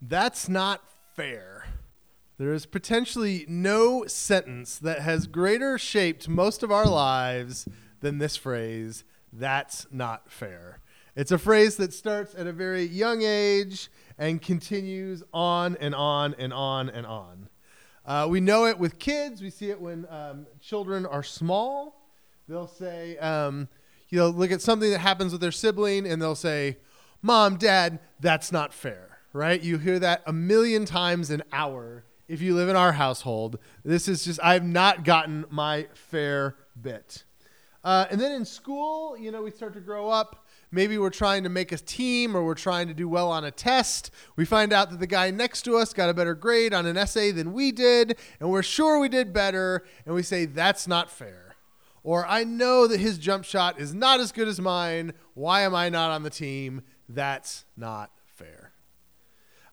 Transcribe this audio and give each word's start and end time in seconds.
That's 0.00 0.48
not 0.48 0.82
fair. 1.14 1.66
There 2.38 2.52
is 2.52 2.66
potentially 2.66 3.44
no 3.48 4.06
sentence 4.06 4.78
that 4.78 5.00
has 5.00 5.26
greater 5.26 5.76
shaped 5.76 6.28
most 6.28 6.62
of 6.62 6.70
our 6.70 6.86
lives 6.86 7.66
than 8.00 8.18
this 8.18 8.36
phrase, 8.36 9.04
that's 9.32 9.86
not 9.90 10.30
fair. 10.30 10.80
It's 11.16 11.32
a 11.32 11.38
phrase 11.38 11.76
that 11.76 11.92
starts 11.92 12.34
at 12.36 12.46
a 12.46 12.52
very 12.52 12.84
young 12.84 13.22
age 13.22 13.90
and 14.18 14.40
continues 14.40 15.22
on 15.32 15.76
and 15.80 15.94
on 15.94 16.34
and 16.38 16.52
on 16.52 16.88
and 16.88 17.04
on. 17.04 17.48
Uh, 18.06 18.26
we 18.30 18.40
know 18.40 18.66
it 18.66 18.78
with 18.78 18.98
kids. 18.98 19.42
We 19.42 19.50
see 19.50 19.70
it 19.70 19.80
when 19.80 20.06
um, 20.08 20.46
children 20.60 21.04
are 21.06 21.22
small. 21.24 22.08
They'll 22.48 22.68
say, 22.68 23.18
um, 23.18 23.68
you 24.08 24.18
know, 24.18 24.28
look 24.28 24.52
at 24.52 24.62
something 24.62 24.90
that 24.90 25.00
happens 25.00 25.32
with 25.32 25.40
their 25.40 25.52
sibling 25.52 26.06
and 26.06 26.22
they'll 26.22 26.34
say, 26.34 26.78
Mom, 27.20 27.56
Dad, 27.56 27.98
that's 28.20 28.52
not 28.52 28.72
fair, 28.72 29.07
right? 29.32 29.60
You 29.60 29.78
hear 29.78 29.98
that 29.98 30.22
a 30.26 30.32
million 30.32 30.84
times 30.84 31.30
an 31.30 31.42
hour 31.52 32.04
if 32.28 32.40
you 32.42 32.54
live 32.54 32.68
in 32.68 32.76
our 32.76 32.92
household. 32.92 33.58
This 33.84 34.08
is 34.08 34.24
just, 34.24 34.40
I've 34.42 34.64
not 34.64 35.04
gotten 35.04 35.46
my 35.50 35.86
fair 35.94 36.56
bit. 36.80 37.24
Uh, 37.84 38.06
and 38.10 38.20
then 38.20 38.32
in 38.32 38.44
school, 38.44 39.16
you 39.16 39.30
know, 39.30 39.42
we 39.42 39.50
start 39.50 39.72
to 39.74 39.80
grow 39.80 40.08
up. 40.10 40.44
Maybe 40.70 40.98
we're 40.98 41.08
trying 41.08 41.44
to 41.44 41.48
make 41.48 41.72
a 41.72 41.78
team 41.78 42.36
or 42.36 42.44
we're 42.44 42.54
trying 42.54 42.88
to 42.88 42.94
do 42.94 43.08
well 43.08 43.30
on 43.30 43.44
a 43.44 43.50
test. 43.50 44.10
We 44.36 44.44
find 44.44 44.72
out 44.72 44.90
that 44.90 45.00
the 45.00 45.06
guy 45.06 45.30
next 45.30 45.62
to 45.62 45.78
us 45.78 45.94
got 45.94 46.10
a 46.10 46.14
better 46.14 46.34
grade 46.34 46.74
on 46.74 46.84
an 46.84 46.98
essay 46.98 47.30
than 47.30 47.54
we 47.54 47.72
did, 47.72 48.18
and 48.40 48.50
we're 48.50 48.62
sure 48.62 49.00
we 49.00 49.08
did 49.08 49.32
better, 49.32 49.86
and 50.04 50.14
we 50.14 50.22
say, 50.22 50.44
that's 50.44 50.86
not 50.86 51.10
fair. 51.10 51.56
Or 52.02 52.26
I 52.26 52.44
know 52.44 52.86
that 52.86 53.00
his 53.00 53.16
jump 53.16 53.44
shot 53.44 53.80
is 53.80 53.94
not 53.94 54.20
as 54.20 54.32
good 54.32 54.48
as 54.48 54.60
mine. 54.60 55.14
Why 55.34 55.62
am 55.62 55.74
I 55.74 55.88
not 55.88 56.10
on 56.10 56.22
the 56.22 56.30
team? 56.30 56.82
That's 57.08 57.64
not. 57.76 58.10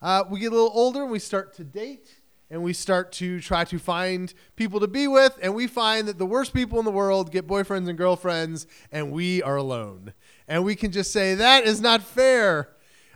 Uh, 0.05 0.23
we 0.29 0.39
get 0.39 0.51
a 0.51 0.55
little 0.55 0.69
older 0.71 1.01
and 1.01 1.11
we 1.11 1.17
start 1.17 1.51
to 1.51 1.63
date 1.63 2.19
and 2.51 2.61
we 2.61 2.73
start 2.73 3.11
to 3.11 3.39
try 3.39 3.63
to 3.63 3.79
find 3.79 4.35
people 4.55 4.79
to 4.79 4.87
be 4.87 5.07
with, 5.07 5.35
and 5.41 5.55
we 5.55 5.65
find 5.65 6.07
that 6.07 6.19
the 6.19 6.27
worst 6.27 6.53
people 6.53 6.77
in 6.77 6.85
the 6.85 6.91
world 6.91 7.31
get 7.31 7.47
boyfriends 7.47 7.89
and 7.89 7.97
girlfriends, 7.97 8.67
and 8.91 9.11
we 9.11 9.41
are 9.41 9.55
alone. 9.55 10.13
And 10.47 10.63
we 10.63 10.75
can 10.75 10.91
just 10.91 11.11
say, 11.11 11.33
that 11.33 11.63
is 11.63 11.81
not 11.81 12.03
fair. 12.03 12.69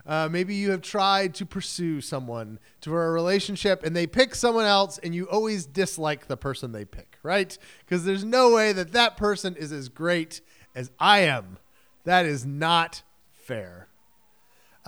Uh, 0.04 0.30
maybe 0.32 0.56
you 0.56 0.72
have 0.72 0.82
tried 0.82 1.36
to 1.36 1.46
pursue 1.46 2.02
someone 2.02 2.58
to 2.82 2.92
a 2.92 3.12
relationship 3.12 3.86
and 3.86 3.96
they 3.96 4.08
pick 4.08 4.34
someone 4.34 4.66
else 4.66 4.98
and 4.98 5.14
you 5.14 5.30
always 5.30 5.68
dislike 5.68 6.26
the 6.26 6.38
person 6.38 6.72
they 6.72 6.86
pick, 6.86 7.20
right? 7.22 7.56
Because 7.86 8.04
there's 8.04 8.24
no 8.24 8.52
way 8.56 8.74
that 8.74 8.94
that 8.94 9.16
person 9.16 9.56
is 9.56 9.72
as 9.72 9.90
great 9.90 10.42
as 10.74 10.90
I 11.00 11.20
am. 11.20 11.60
That 12.06 12.26
is 12.26 12.48
not 12.48 13.04
fair. 13.32 13.89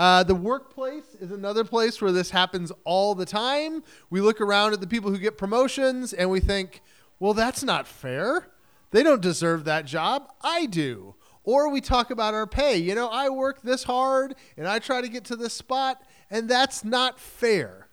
Uh, 0.02 0.24
the 0.24 0.34
workplace 0.34 1.16
is 1.20 1.32
another 1.32 1.64
place 1.64 2.02
where 2.02 2.12
this 2.12 2.32
happens 2.32 2.72
all 2.86 3.14
the 3.14 3.24
time. 3.24 3.84
We 4.10 4.20
look 4.20 4.42
around 4.42 4.74
at 4.74 4.82
the 4.82 4.88
people 4.88 5.12
who 5.12 5.20
get 5.20 5.38
promotions 5.38 6.12
and 6.12 6.32
we 6.32 6.40
think, 6.40 6.82
well, 7.20 7.36
that's 7.36 7.62
not 7.62 7.86
fair. 7.86 8.48
They 8.90 9.04
don't 9.04 9.22
deserve 9.22 9.64
that 9.66 9.86
job. 9.86 10.28
I 10.42 10.66
do. 10.66 11.14
Or 11.44 11.70
we 11.70 11.82
talk 11.82 12.10
about 12.10 12.34
our 12.34 12.48
pay. 12.48 12.78
You 12.78 12.96
know, 12.96 13.10
I 13.10 13.30
work 13.30 13.62
this 13.62 13.84
hard 13.84 14.34
and 14.58 14.68
I 14.68 14.80
try 14.80 15.02
to 15.02 15.08
get 15.08 15.24
to 15.26 15.36
this 15.36 15.54
spot, 15.54 16.02
and 16.32 16.50
that's 16.50 16.84
not 16.84 17.20
fair 17.20 17.88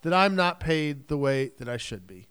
that 0.00 0.14
I'm 0.14 0.34
not 0.34 0.58
paid 0.58 1.08
the 1.08 1.18
way 1.18 1.50
that 1.58 1.68
I 1.68 1.76
should 1.76 2.06
be. 2.06 2.28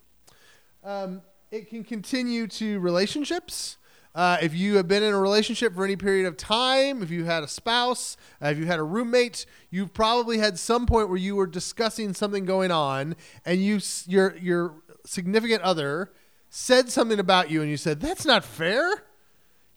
Um, 0.84 1.22
it 1.52 1.70
can 1.70 1.84
continue 1.84 2.48
to 2.48 2.80
relationships. 2.80 3.78
Uh, 4.14 4.38
if 4.42 4.54
you 4.54 4.76
have 4.76 4.88
been 4.88 5.04
in 5.04 5.14
a 5.14 5.20
relationship 5.20 5.74
for 5.74 5.86
any 5.86 5.96
period 5.96 6.26
of 6.26 6.36
time, 6.36 7.02
if 7.02 7.10
you 7.10 7.24
had 7.24 7.44
a 7.44 7.48
spouse, 7.48 8.18
uh, 8.44 8.48
if 8.48 8.58
you 8.58 8.66
had 8.66 8.78
a 8.78 8.84
roommate, 8.84 9.46
you've 9.70 9.94
probably 9.94 10.38
had 10.38 10.60
some 10.60 10.86
point 10.86 11.08
where 11.08 11.18
you 11.18 11.36
were 11.36 11.48
discussing 11.48 12.14
something 12.14 12.44
going 12.44 12.72
on, 12.72 13.16
and 13.46 13.64
you 13.64 13.80
your 14.08 14.36
your 14.38 14.76
significant 15.06 15.62
other 15.62 16.12
said 16.50 16.90
something 16.90 17.20
about 17.20 17.50
you, 17.50 17.62
and 17.62 17.70
you 17.70 17.78
said 17.78 18.02
that's 18.02 18.26
not 18.26 18.44
fair. 18.44 19.04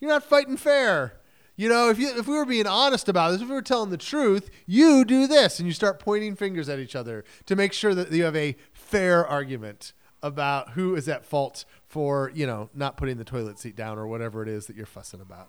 You're 0.00 0.10
not 0.10 0.24
fighting 0.24 0.56
fair. 0.56 1.20
You 1.56 1.68
know, 1.68 1.88
if 1.88 2.00
you 2.00 2.08
if 2.18 2.26
we 2.26 2.34
were 2.34 2.44
being 2.44 2.66
honest 2.66 3.08
about 3.08 3.30
this, 3.30 3.40
if 3.40 3.48
we 3.48 3.54
were 3.54 3.62
telling 3.62 3.90
the 3.90 3.96
truth, 3.96 4.50
you 4.66 5.04
do 5.04 5.28
this, 5.28 5.60
and 5.60 5.68
you 5.68 5.72
start 5.72 6.00
pointing 6.00 6.34
fingers 6.34 6.68
at 6.68 6.80
each 6.80 6.96
other 6.96 7.24
to 7.46 7.54
make 7.54 7.72
sure 7.72 7.94
that 7.94 8.10
you 8.10 8.24
have 8.24 8.34
a 8.34 8.56
fair 8.72 9.24
argument 9.24 9.92
about 10.24 10.70
who 10.70 10.96
is 10.96 11.08
at 11.08 11.24
fault 11.24 11.64
for, 11.94 12.32
you 12.34 12.44
know, 12.44 12.68
not 12.74 12.96
putting 12.96 13.18
the 13.18 13.24
toilet 13.24 13.56
seat 13.56 13.76
down 13.76 13.98
or 13.98 14.08
whatever 14.08 14.42
it 14.42 14.48
is 14.48 14.66
that 14.66 14.74
you're 14.74 14.84
fussing 14.84 15.20
about. 15.20 15.48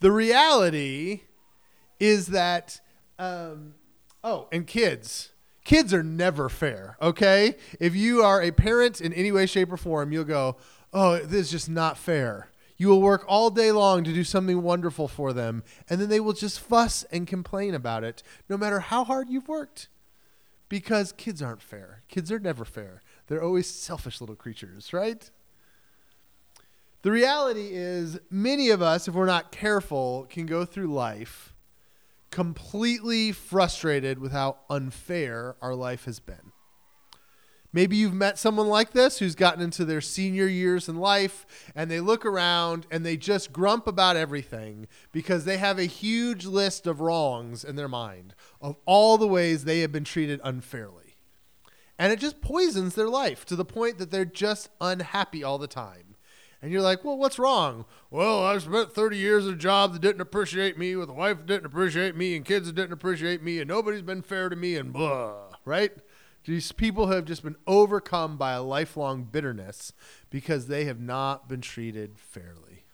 The 0.00 0.12
reality 0.12 1.22
is 1.98 2.26
that, 2.26 2.82
um, 3.18 3.76
oh, 4.22 4.46
and 4.52 4.66
kids. 4.66 5.30
Kids 5.64 5.94
are 5.94 6.02
never 6.02 6.50
fair, 6.50 6.98
okay? 7.00 7.56
If 7.80 7.96
you 7.96 8.22
are 8.22 8.42
a 8.42 8.50
parent 8.50 9.00
in 9.00 9.14
any 9.14 9.32
way, 9.32 9.46
shape, 9.46 9.72
or 9.72 9.78
form, 9.78 10.12
you'll 10.12 10.24
go, 10.24 10.58
oh, 10.92 11.16
this 11.20 11.46
is 11.46 11.50
just 11.50 11.70
not 11.70 11.96
fair. 11.96 12.50
You 12.76 12.88
will 12.88 13.00
work 13.00 13.24
all 13.26 13.48
day 13.48 13.72
long 13.72 14.04
to 14.04 14.12
do 14.12 14.22
something 14.22 14.60
wonderful 14.60 15.08
for 15.08 15.32
them, 15.32 15.64
and 15.88 15.98
then 15.98 16.10
they 16.10 16.20
will 16.20 16.34
just 16.34 16.60
fuss 16.60 17.04
and 17.04 17.26
complain 17.26 17.74
about 17.74 18.04
it, 18.04 18.22
no 18.50 18.58
matter 18.58 18.80
how 18.80 19.02
hard 19.02 19.30
you've 19.30 19.48
worked. 19.48 19.88
Because 20.68 21.12
kids 21.12 21.40
aren't 21.40 21.62
fair. 21.62 22.02
Kids 22.06 22.30
are 22.30 22.38
never 22.38 22.66
fair. 22.66 23.00
They're 23.26 23.42
always 23.42 23.68
selfish 23.68 24.20
little 24.20 24.36
creatures, 24.36 24.92
right? 24.92 25.28
The 27.02 27.10
reality 27.10 27.68
is, 27.72 28.18
many 28.30 28.70
of 28.70 28.82
us, 28.82 29.06
if 29.08 29.14
we're 29.14 29.26
not 29.26 29.52
careful, 29.52 30.26
can 30.28 30.46
go 30.46 30.64
through 30.64 30.92
life 30.92 31.54
completely 32.30 33.32
frustrated 33.32 34.18
with 34.18 34.32
how 34.32 34.56
unfair 34.68 35.56
our 35.62 35.74
life 35.74 36.04
has 36.04 36.18
been. 36.20 36.52
Maybe 37.72 37.96
you've 37.96 38.14
met 38.14 38.38
someone 38.38 38.68
like 38.68 38.92
this 38.92 39.18
who's 39.18 39.34
gotten 39.34 39.62
into 39.62 39.84
their 39.84 40.00
senior 40.00 40.46
years 40.46 40.88
in 40.88 40.96
life 40.96 41.46
and 41.74 41.90
they 41.90 42.00
look 42.00 42.24
around 42.24 42.86
and 42.90 43.04
they 43.04 43.16
just 43.16 43.52
grump 43.52 43.86
about 43.86 44.16
everything 44.16 44.86
because 45.12 45.44
they 45.44 45.58
have 45.58 45.78
a 45.78 45.84
huge 45.84 46.46
list 46.46 46.86
of 46.86 47.00
wrongs 47.00 47.64
in 47.64 47.76
their 47.76 47.88
mind 47.88 48.34
of 48.60 48.76
all 48.86 49.18
the 49.18 49.26
ways 49.26 49.64
they 49.64 49.80
have 49.80 49.92
been 49.92 50.04
treated 50.04 50.40
unfairly 50.42 51.05
and 51.98 52.12
it 52.12 52.18
just 52.18 52.40
poisons 52.40 52.94
their 52.94 53.08
life 53.08 53.44
to 53.46 53.56
the 53.56 53.64
point 53.64 53.98
that 53.98 54.10
they're 54.10 54.24
just 54.24 54.68
unhappy 54.80 55.42
all 55.42 55.58
the 55.58 55.66
time. 55.66 56.16
And 56.62 56.72
you're 56.72 56.82
like, 56.82 57.04
well, 57.04 57.18
what's 57.18 57.38
wrong? 57.38 57.84
Well, 58.10 58.44
I 58.44 58.58
spent 58.58 58.92
30 58.92 59.16
years 59.16 59.46
at 59.46 59.54
a 59.54 59.56
job 59.56 59.92
that 59.92 60.02
didn't 60.02 60.20
appreciate 60.20 60.78
me, 60.78 60.96
with 60.96 61.10
a 61.10 61.12
wife 61.12 61.38
that 61.38 61.46
didn't 61.46 61.66
appreciate 61.66 62.16
me, 62.16 62.34
and 62.34 62.44
kids 62.44 62.66
that 62.66 62.74
didn't 62.74 62.92
appreciate 62.92 63.42
me, 63.42 63.60
and 63.60 63.68
nobody's 63.68 64.02
been 64.02 64.22
fair 64.22 64.48
to 64.48 64.56
me, 64.56 64.76
and 64.76 64.92
blah, 64.92 65.34
right? 65.64 65.92
These 66.44 66.72
people 66.72 67.08
have 67.08 67.24
just 67.24 67.42
been 67.42 67.56
overcome 67.66 68.36
by 68.36 68.52
a 68.52 68.62
lifelong 68.62 69.24
bitterness 69.24 69.92
because 70.30 70.66
they 70.66 70.84
have 70.84 71.00
not 71.00 71.48
been 71.48 71.60
treated 71.60 72.18
fairly. 72.18 72.84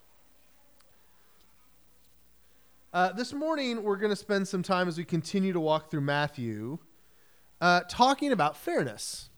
Uh, 2.93 3.13
this 3.13 3.33
morning, 3.33 3.83
we're 3.83 3.97
going 3.97 4.11
to 4.11 4.17
spend 4.17 4.49
some 4.49 4.63
time 4.63 4.89
as 4.89 4.99
we 4.99 5.05
continue 5.05 5.53
to 5.53 5.61
walk 5.61 5.91
through 5.91 6.01
Matthew 6.01 6.79
uh, 7.63 7.83
talking 7.89 8.33
about 8.33 8.57
fairness. 8.57 9.31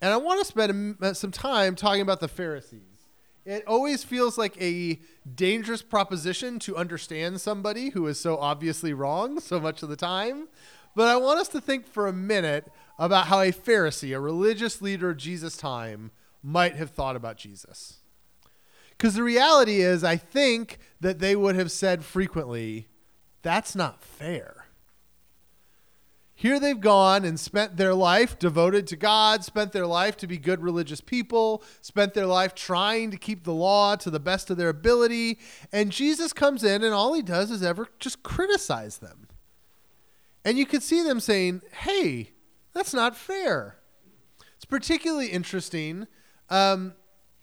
And 0.00 0.12
I 0.12 0.16
want 0.16 0.38
to 0.38 0.46
spend 0.46 1.16
some 1.16 1.32
time 1.32 1.74
talking 1.74 2.02
about 2.02 2.20
the 2.20 2.28
Pharisees. 2.28 3.08
It 3.44 3.64
always 3.66 4.04
feels 4.04 4.38
like 4.38 4.56
a 4.62 5.00
dangerous 5.34 5.82
proposition 5.82 6.58
to 6.60 6.76
understand 6.76 7.40
somebody 7.40 7.90
who 7.90 8.06
is 8.06 8.18
so 8.18 8.38
obviously 8.38 8.94
wrong 8.94 9.40
so 9.40 9.58
much 9.58 9.82
of 9.82 9.88
the 9.88 9.96
time. 9.96 10.48
But 10.94 11.08
I 11.08 11.16
want 11.16 11.40
us 11.40 11.48
to 11.48 11.60
think 11.60 11.86
for 11.86 12.06
a 12.06 12.12
minute 12.12 12.70
about 12.96 13.26
how 13.26 13.40
a 13.40 13.50
Pharisee, 13.50 14.16
a 14.16 14.20
religious 14.20 14.80
leader 14.80 15.10
of 15.10 15.16
Jesus' 15.16 15.56
time, 15.56 16.12
might 16.44 16.76
have 16.76 16.90
thought 16.90 17.16
about 17.16 17.36
Jesus. 17.36 17.98
Because 18.90 19.14
the 19.14 19.24
reality 19.24 19.80
is, 19.80 20.04
I 20.04 20.16
think 20.16 20.78
that 21.00 21.18
they 21.18 21.34
would 21.34 21.56
have 21.56 21.72
said 21.72 22.04
frequently, 22.04 22.86
that's 23.42 23.74
not 23.74 24.04
fair. 24.04 24.63
Here 26.36 26.58
they've 26.58 26.80
gone 26.80 27.24
and 27.24 27.38
spent 27.38 27.76
their 27.76 27.94
life 27.94 28.38
devoted 28.40 28.88
to 28.88 28.96
God, 28.96 29.44
spent 29.44 29.70
their 29.70 29.86
life 29.86 30.16
to 30.16 30.26
be 30.26 30.36
good 30.36 30.62
religious 30.62 31.00
people, 31.00 31.62
spent 31.80 32.12
their 32.12 32.26
life 32.26 32.56
trying 32.56 33.12
to 33.12 33.16
keep 33.16 33.44
the 33.44 33.54
law 33.54 33.94
to 33.96 34.10
the 34.10 34.18
best 34.18 34.50
of 34.50 34.56
their 34.56 34.68
ability. 34.68 35.38
And 35.72 35.92
Jesus 35.92 36.32
comes 36.32 36.64
in 36.64 36.82
and 36.82 36.92
all 36.92 37.14
he 37.14 37.22
does 37.22 37.52
is 37.52 37.62
ever 37.62 37.88
just 38.00 38.24
criticize 38.24 38.98
them. 38.98 39.28
And 40.44 40.58
you 40.58 40.66
could 40.66 40.82
see 40.82 41.04
them 41.04 41.20
saying, 41.20 41.62
hey, 41.82 42.32
that's 42.72 42.92
not 42.92 43.16
fair. 43.16 43.76
It's 44.56 44.64
particularly 44.64 45.28
interesting. 45.28 46.08
Um, 46.50 46.94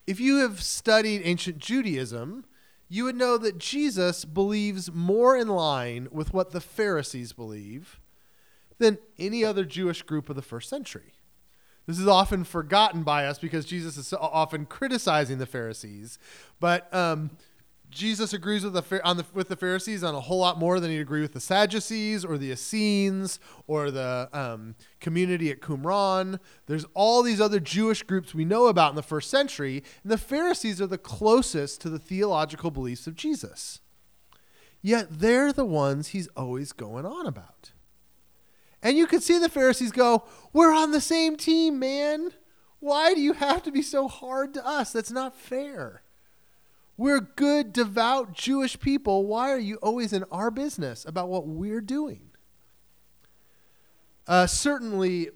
if 0.05 0.19
you 0.19 0.39
have 0.39 0.61
studied 0.61 1.21
ancient 1.23 1.59
Judaism, 1.59 2.43
you 2.89 3.05
would 3.05 3.15
know 3.15 3.37
that 3.37 3.57
Jesus 3.57 4.25
believes 4.25 4.91
more 4.91 5.37
in 5.37 5.47
line 5.47 6.09
with 6.11 6.33
what 6.33 6.51
the 6.51 6.59
Pharisees 6.59 7.31
believe 7.31 8.00
than 8.81 8.97
any 9.17 9.45
other 9.45 9.63
Jewish 9.63 10.01
group 10.01 10.29
of 10.29 10.35
the 10.35 10.41
first 10.41 10.69
century. 10.69 11.13
This 11.87 11.99
is 11.99 12.07
often 12.07 12.43
forgotten 12.43 13.03
by 13.03 13.25
us 13.25 13.39
because 13.39 13.65
Jesus 13.65 13.97
is 13.97 14.13
often 14.13 14.65
criticizing 14.65 15.37
the 15.37 15.45
Pharisees. 15.45 16.19
But 16.59 16.93
um, 16.93 17.31
Jesus 17.89 18.33
agrees 18.33 18.63
with 18.63 18.73
the, 18.73 18.81
the, 18.81 19.25
with 19.33 19.49
the 19.49 19.55
Pharisees 19.55 20.03
on 20.03 20.15
a 20.15 20.21
whole 20.21 20.39
lot 20.39 20.57
more 20.57 20.79
than 20.79 20.91
he'd 20.91 20.99
agree 20.99 21.21
with 21.21 21.33
the 21.33 21.39
Sadducees 21.39 22.23
or 22.23 22.37
the 22.37 22.51
Essenes 22.51 23.39
or 23.67 23.91
the 23.91 24.29
um, 24.31 24.75
community 24.99 25.51
at 25.51 25.59
Qumran. 25.59 26.39
There's 26.67 26.85
all 26.93 27.23
these 27.23 27.41
other 27.41 27.59
Jewish 27.59 28.03
groups 28.03 28.33
we 28.33 28.45
know 28.45 28.67
about 28.67 28.91
in 28.91 28.95
the 28.95 29.03
first 29.03 29.29
century, 29.29 29.83
and 30.03 30.11
the 30.11 30.17
Pharisees 30.17 30.79
are 30.81 30.87
the 30.87 30.97
closest 30.97 31.81
to 31.81 31.89
the 31.89 31.99
theological 31.99 32.71
beliefs 32.71 33.07
of 33.07 33.15
Jesus. 33.15 33.81
Yet 34.81 35.19
they're 35.19 35.53
the 35.53 35.65
ones 35.65 36.09
he's 36.09 36.27
always 36.29 36.71
going 36.71 37.05
on 37.05 37.25
about. 37.27 37.71
And 38.83 38.97
you 38.97 39.07
could 39.07 39.23
see 39.23 39.37
the 39.37 39.49
Pharisees 39.49 39.91
go, 39.91 40.23
We're 40.53 40.73
on 40.73 40.91
the 40.91 41.01
same 41.01 41.37
team, 41.37 41.79
man. 41.79 42.31
Why 42.79 43.13
do 43.13 43.21
you 43.21 43.33
have 43.33 43.61
to 43.63 43.71
be 43.71 43.83
so 43.83 44.07
hard 44.07 44.53
to 44.55 44.65
us? 44.65 44.91
That's 44.91 45.11
not 45.11 45.35
fair. 45.35 46.01
We're 46.97 47.19
good, 47.19 47.73
devout 47.73 48.33
Jewish 48.33 48.79
people. 48.79 49.25
Why 49.25 49.51
are 49.51 49.59
you 49.59 49.77
always 49.77 50.13
in 50.13 50.23
our 50.31 50.51
business 50.51 51.05
about 51.05 51.29
what 51.29 51.47
we're 51.47 51.81
doing? 51.81 52.31
Uh, 54.27 54.47
certainly, 54.47 55.29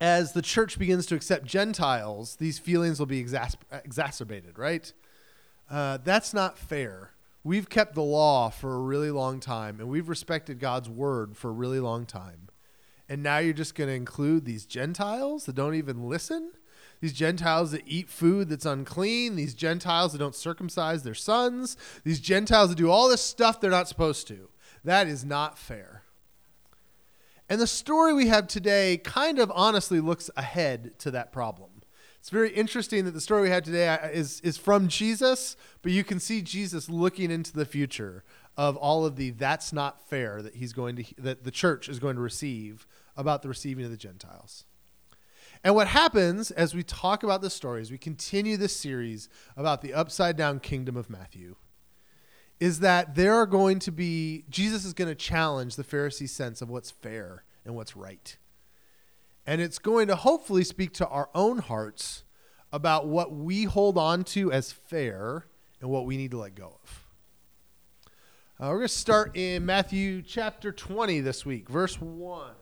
as 0.00 0.32
the 0.32 0.42
church 0.42 0.78
begins 0.78 1.06
to 1.06 1.14
accept 1.14 1.44
Gentiles, 1.44 2.36
these 2.36 2.58
feelings 2.58 2.98
will 2.98 3.06
be 3.06 3.22
exasper- 3.22 3.84
exacerbated, 3.84 4.58
right? 4.58 4.92
Uh, 5.70 5.98
that's 6.02 6.34
not 6.34 6.58
fair. 6.58 7.13
We've 7.44 7.68
kept 7.68 7.94
the 7.94 8.02
law 8.02 8.48
for 8.48 8.74
a 8.74 8.80
really 8.80 9.10
long 9.10 9.38
time, 9.38 9.78
and 9.78 9.88
we've 9.88 10.08
respected 10.08 10.58
God's 10.58 10.88
word 10.88 11.36
for 11.36 11.50
a 11.50 11.52
really 11.52 11.80
long 11.80 12.06
time. 12.06 12.48
And 13.08 13.22
now 13.22 13.38
you're 13.38 13.52
just 13.52 13.74
going 13.74 13.88
to 13.88 13.94
include 13.94 14.46
these 14.46 14.64
Gentiles 14.64 15.44
that 15.44 15.54
don't 15.54 15.74
even 15.74 16.08
listen? 16.08 16.52
these 17.04 17.12
Gentiles 17.12 17.72
that 17.72 17.82
eat 17.86 18.08
food 18.08 18.48
that's 18.48 18.64
unclean, 18.64 19.36
these 19.36 19.52
Gentiles 19.52 20.12
that 20.12 20.18
don't 20.18 20.34
circumcise 20.34 21.02
their 21.02 21.12
sons, 21.12 21.76
these 22.02 22.18
Gentiles 22.18 22.70
that 22.70 22.78
do 22.78 22.90
all 22.90 23.10
this 23.10 23.20
stuff 23.20 23.60
they're 23.60 23.70
not 23.70 23.88
supposed 23.88 24.26
to. 24.28 24.48
That 24.84 25.06
is 25.06 25.22
not 25.22 25.58
fair. 25.58 26.02
And 27.46 27.60
the 27.60 27.66
story 27.66 28.14
we 28.14 28.28
have 28.28 28.46
today 28.46 28.96
kind 28.96 29.38
of 29.38 29.52
honestly 29.54 30.00
looks 30.00 30.30
ahead 30.34 30.98
to 31.00 31.10
that 31.10 31.30
problem. 31.30 31.73
It's 32.24 32.30
very 32.30 32.52
interesting 32.52 33.04
that 33.04 33.10
the 33.10 33.20
story 33.20 33.42
we 33.42 33.50
have 33.50 33.64
today 33.64 33.86
uh, 33.86 34.08
is, 34.08 34.40
is 34.40 34.56
from 34.56 34.88
Jesus, 34.88 35.58
but 35.82 35.92
you 35.92 36.02
can 36.02 36.18
see 36.18 36.40
Jesus 36.40 36.88
looking 36.88 37.30
into 37.30 37.52
the 37.52 37.66
future 37.66 38.24
of 38.56 38.78
all 38.78 39.04
of 39.04 39.16
the 39.16 39.28
that's 39.28 39.74
not 39.74 40.08
fair 40.08 40.40
that 40.40 40.54
he's 40.54 40.72
going 40.72 40.96
to 40.96 41.04
that 41.18 41.44
the 41.44 41.50
church 41.50 41.86
is 41.86 41.98
going 41.98 42.16
to 42.16 42.22
receive 42.22 42.86
about 43.14 43.42
the 43.42 43.48
receiving 43.50 43.84
of 43.84 43.90
the 43.90 43.98
Gentiles. 43.98 44.64
And 45.62 45.74
what 45.74 45.88
happens 45.88 46.50
as 46.50 46.74
we 46.74 46.82
talk 46.82 47.24
about 47.24 47.42
this 47.42 47.52
story, 47.52 47.82
as 47.82 47.90
we 47.90 47.98
continue 47.98 48.56
this 48.56 48.74
series 48.74 49.28
about 49.54 49.82
the 49.82 49.92
upside 49.92 50.38
down 50.38 50.60
kingdom 50.60 50.96
of 50.96 51.10
Matthew, 51.10 51.56
is 52.58 52.80
that 52.80 53.16
there 53.16 53.34
are 53.34 53.44
going 53.44 53.80
to 53.80 53.92
be, 53.92 54.46
Jesus 54.48 54.86
is 54.86 54.94
going 54.94 55.10
to 55.10 55.14
challenge 55.14 55.76
the 55.76 55.84
Pharisee 55.84 56.30
sense 56.30 56.62
of 56.62 56.70
what's 56.70 56.90
fair 56.90 57.44
and 57.66 57.74
what's 57.74 57.94
right. 57.94 58.38
And 59.46 59.60
it's 59.60 59.78
going 59.78 60.08
to 60.08 60.16
hopefully 60.16 60.64
speak 60.64 60.92
to 60.94 61.08
our 61.08 61.28
own 61.34 61.58
hearts 61.58 62.24
about 62.72 63.06
what 63.06 63.32
we 63.32 63.64
hold 63.64 63.98
on 63.98 64.24
to 64.24 64.50
as 64.50 64.72
fair 64.72 65.46
and 65.80 65.90
what 65.90 66.06
we 66.06 66.16
need 66.16 66.30
to 66.30 66.38
let 66.38 66.54
go 66.54 66.78
of. 66.82 67.04
Uh, 68.58 68.68
we're 68.68 68.78
going 68.78 68.88
to 68.88 68.94
start 68.94 69.36
in 69.36 69.66
Matthew 69.66 70.22
chapter 70.22 70.72
20 70.72 71.20
this 71.20 71.44
week, 71.44 71.68
verse 71.68 72.00
1. 72.00 72.52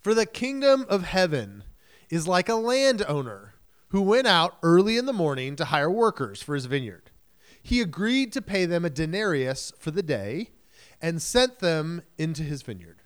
For 0.00 0.14
the 0.14 0.26
kingdom 0.26 0.84
of 0.88 1.04
heaven 1.04 1.64
is 2.10 2.28
like 2.28 2.48
a 2.48 2.54
landowner 2.54 3.54
who 3.88 4.02
went 4.02 4.26
out 4.26 4.56
early 4.62 4.96
in 4.96 5.06
the 5.06 5.12
morning 5.12 5.54
to 5.56 5.66
hire 5.66 5.90
workers 5.90 6.42
for 6.42 6.54
his 6.54 6.66
vineyard. 6.66 7.10
He 7.62 7.80
agreed 7.80 8.32
to 8.32 8.42
pay 8.42 8.66
them 8.66 8.84
a 8.84 8.90
denarius 8.90 9.72
for 9.78 9.92
the 9.92 10.02
day 10.02 10.50
and 11.00 11.22
sent 11.22 11.60
them 11.60 12.02
into 12.18 12.42
his 12.42 12.62
vineyard. 12.62 13.01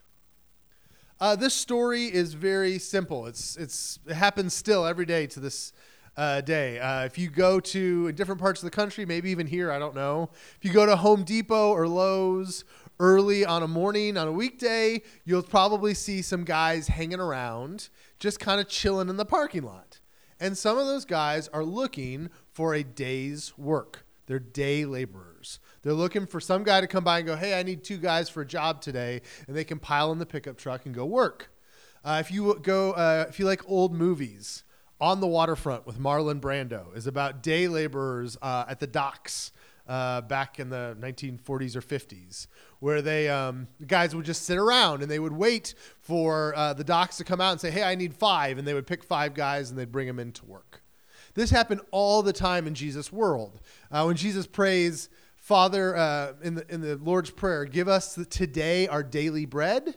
Uh, 1.18 1.34
this 1.34 1.54
story 1.54 2.04
is 2.04 2.34
very 2.34 2.78
simple. 2.78 3.26
It's, 3.26 3.56
it's, 3.56 3.98
it 4.06 4.12
happens 4.12 4.52
still 4.52 4.84
every 4.84 5.06
day 5.06 5.26
to 5.28 5.40
this 5.40 5.72
uh, 6.14 6.42
day. 6.42 6.78
Uh, 6.78 7.04
if 7.04 7.16
you 7.16 7.30
go 7.30 7.58
to 7.58 8.12
different 8.12 8.38
parts 8.38 8.62
of 8.62 8.66
the 8.66 8.70
country, 8.70 9.06
maybe 9.06 9.30
even 9.30 9.46
here, 9.46 9.72
I 9.72 9.78
don't 9.78 9.94
know. 9.94 10.28
If 10.60 10.64
you 10.66 10.74
go 10.74 10.84
to 10.84 10.94
Home 10.94 11.24
Depot 11.24 11.70
or 11.70 11.88
Lowe's 11.88 12.64
early 13.00 13.46
on 13.46 13.62
a 13.62 13.68
morning 13.68 14.18
on 14.18 14.28
a 14.28 14.32
weekday, 14.32 15.00
you'll 15.24 15.42
probably 15.42 15.94
see 15.94 16.20
some 16.20 16.44
guys 16.44 16.88
hanging 16.88 17.20
around, 17.20 17.88
just 18.18 18.38
kind 18.38 18.60
of 18.60 18.68
chilling 18.68 19.08
in 19.08 19.16
the 19.16 19.24
parking 19.24 19.62
lot. 19.62 20.00
And 20.38 20.56
some 20.56 20.76
of 20.76 20.86
those 20.86 21.06
guys 21.06 21.48
are 21.48 21.64
looking 21.64 22.28
for 22.52 22.74
a 22.74 22.82
day's 22.82 23.56
work. 23.56 24.05
They're 24.26 24.38
day 24.38 24.84
laborers. 24.84 25.60
They're 25.82 25.92
looking 25.92 26.26
for 26.26 26.40
some 26.40 26.64
guy 26.64 26.80
to 26.80 26.86
come 26.86 27.04
by 27.04 27.18
and 27.18 27.26
go, 27.26 27.36
hey, 27.36 27.58
I 27.58 27.62
need 27.62 27.84
two 27.84 27.96
guys 27.98 28.28
for 28.28 28.42
a 28.42 28.46
job 28.46 28.80
today. 28.80 29.22
And 29.46 29.56
they 29.56 29.64
can 29.64 29.78
pile 29.78 30.10
in 30.12 30.18
the 30.18 30.26
pickup 30.26 30.56
truck 30.56 30.84
and 30.86 30.94
go 30.94 31.04
work. 31.04 31.50
Uh, 32.04 32.18
if 32.20 32.30
you 32.30 32.58
go, 32.62 32.92
uh, 32.92 33.26
if 33.28 33.38
you 33.38 33.46
like 33.46 33.62
old 33.68 33.92
movies, 33.92 34.64
On 35.00 35.20
the 35.20 35.26
Waterfront 35.26 35.86
with 35.86 35.98
Marlon 35.98 36.40
Brando 36.40 36.96
is 36.96 37.06
about 37.06 37.42
day 37.42 37.68
laborers 37.68 38.38
uh, 38.40 38.64
at 38.68 38.80
the 38.80 38.86
docks 38.86 39.52
uh, 39.86 40.20
back 40.22 40.58
in 40.58 40.70
the 40.70 40.96
1940s 41.00 41.76
or 41.76 41.82
50s, 41.82 42.46
where 42.80 43.02
they 43.02 43.28
um, 43.28 43.68
guys 43.86 44.14
would 44.14 44.24
just 44.24 44.42
sit 44.44 44.56
around 44.58 45.02
and 45.02 45.10
they 45.10 45.18
would 45.18 45.32
wait 45.34 45.74
for 46.00 46.54
uh, 46.56 46.72
the 46.72 46.82
docs 46.82 47.18
to 47.18 47.24
come 47.24 47.40
out 47.40 47.52
and 47.52 47.60
say, 47.60 47.70
"Hey, 47.70 47.82
I 47.82 47.94
need 47.94 48.14
five. 48.14 48.58
and 48.58 48.66
they 48.66 48.74
would 48.74 48.86
pick 48.86 49.04
five 49.04 49.34
guys 49.34 49.70
and 49.70 49.78
they'd 49.78 49.92
bring 49.92 50.06
them 50.06 50.18
into 50.18 50.44
work. 50.46 50.82
This 51.36 51.50
happened 51.50 51.82
all 51.92 52.22
the 52.22 52.32
time 52.32 52.66
in 52.66 52.74
Jesus' 52.74 53.12
world. 53.12 53.60
Uh, 53.92 54.04
when 54.04 54.16
Jesus 54.16 54.46
prays, 54.46 55.08
"Father," 55.36 55.94
uh, 55.94 56.32
in 56.42 56.56
the 56.56 56.72
in 56.72 56.80
the 56.80 56.96
Lord's 56.96 57.30
prayer, 57.30 57.66
"Give 57.66 57.86
us 57.86 58.18
today 58.30 58.88
our 58.88 59.02
daily 59.02 59.44
bread." 59.44 59.96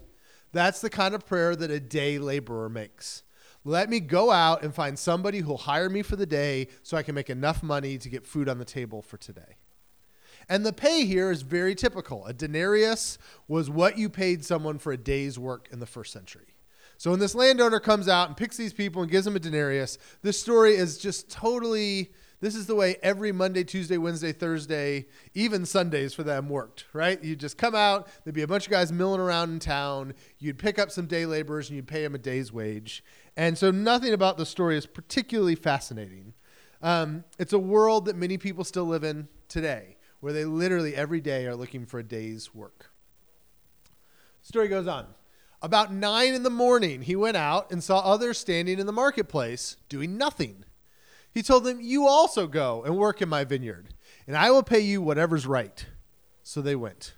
That's 0.52 0.82
the 0.82 0.90
kind 0.90 1.16
of 1.16 1.26
prayer 1.26 1.56
that 1.56 1.72
a 1.72 1.80
day 1.80 2.20
laborer 2.20 2.70
makes. 2.70 3.24
Let 3.64 3.90
me 3.90 4.00
go 4.00 4.32
out 4.32 4.64
and 4.64 4.74
find 4.74 4.98
somebody 4.98 5.40
who'll 5.40 5.58
hire 5.58 5.90
me 5.90 6.02
for 6.02 6.16
the 6.16 6.26
day 6.26 6.68
so 6.84 6.98
I 6.98 7.04
can 7.04 7.16
make 7.16 7.30
enough 7.30 7.64
money 7.64 7.98
to 7.98 8.10
get 8.10 8.26
food 8.26 8.50
on 8.50 8.58
the 8.58 8.66
table 8.66 9.02
for 9.02 9.18
today. 9.18 9.58
And 10.50 10.66
the 10.66 10.74
pay 10.74 11.06
here 11.06 11.30
is 11.30 11.44
very 11.44 11.76
typical. 11.76 12.26
A 12.26 12.34
denarius 12.34 13.18
was 13.48 13.70
what 13.70 13.98
you 13.98 14.10
paid 14.10 14.44
someone 14.44 14.80
for 14.80 14.92
a 14.92 14.98
day's 14.98 15.38
work 15.38 15.68
in 15.72 15.80
the 15.80 15.86
first 15.86 16.12
century. 16.12 16.56
So 17.00 17.12
when 17.12 17.22
this 17.22 17.34
landowner 17.34 17.80
comes 17.80 18.10
out 18.10 18.28
and 18.28 18.36
picks 18.36 18.58
these 18.58 18.74
people 18.74 19.02
and 19.02 19.10
gives 19.10 19.24
them 19.24 19.38
a 19.38 19.40
denarius, 19.40 19.98
this 20.22 20.38
story 20.38 20.76
is 20.76 20.98
just 20.98 21.32
totally 21.32 22.12
this 22.42 22.56
is 22.56 22.68
the 22.68 22.76
way 22.76 22.98
every 23.02 23.32
Monday, 23.32 23.64
Tuesday, 23.64 23.98
Wednesday, 23.98 24.34
Thursday, 24.34 25.08
even 25.34 25.66
Sundays 25.66 26.14
for 26.14 26.24
them 26.24 26.50
worked, 26.50 26.86
right? 26.92 27.22
You'd 27.24 27.40
just 27.40 27.58
come 27.58 27.74
out, 27.74 28.10
there'd 28.24 28.36
be 28.36 28.42
a 28.42 28.48
bunch 28.48 28.66
of 28.66 28.72
guys 28.72 28.92
milling 28.92 29.22
around 29.22 29.50
in 29.50 29.60
town, 29.60 30.14
you'd 30.40 30.58
pick 30.58 30.78
up 30.78 30.92
some 30.92 31.06
day 31.06 31.26
laborers 31.26 31.70
and 31.70 31.78
you'd 31.78 31.88
pay 31.88 32.04
them 32.04 32.16
a 32.16 32.18
day's 32.18 32.52
wage. 32.52 33.02
And 33.38 33.58
so 33.58 33.72
nothing 33.72 34.14
about 34.14 34.38
the 34.38 34.46
story 34.46 34.78
is 34.78 34.86
particularly 34.86 35.56
fascinating. 35.56 36.34
Um, 36.82 37.24
it's 37.38 37.54
a 37.54 37.60
world 37.60 38.06
that 38.06 38.18
many 38.18 38.38
people 38.38 38.66
still 38.66 38.86
live 38.86 39.06
in 39.06 39.30
today 39.48 39.96
where 40.20 40.34
they 40.34 40.44
literally 40.44 40.96
every 40.96 41.22
day 41.22 41.46
are 41.46 41.56
looking 41.56 41.86
for 41.86 42.00
a 42.00 42.04
day's 42.04 42.54
work. 42.54 42.92
Story 44.42 44.68
goes 44.68 44.88
on. 44.88 45.08
About 45.62 45.94
nine 45.94 46.34
in 46.34 46.44
the 46.44 46.50
morning, 46.50 47.02
he 47.02 47.16
went 47.16 47.36
out 47.36 47.72
and 47.72 47.84
saw 47.84 48.00
others 48.00 48.38
standing 48.38 48.80
in 48.80 48.86
the 48.86 48.94
marketplace 48.94 49.76
doing 49.90 50.18
nothing. 50.18 50.64
He 51.34 51.44
told 51.44 51.66
them, 51.66 51.80
You 51.82 52.08
also 52.08 52.48
go 52.48 52.84
and 52.84 52.98
work 52.98 53.22
in 53.22 53.28
my 53.28 53.44
vineyard, 53.44 53.94
and 54.26 54.38
I 54.38 54.52
will 54.52 54.64
pay 54.64 54.80
you 54.80 55.02
whatever's 55.02 55.46
right. 55.46 55.86
So 56.44 56.62
they 56.62 56.76
went. 56.76 57.14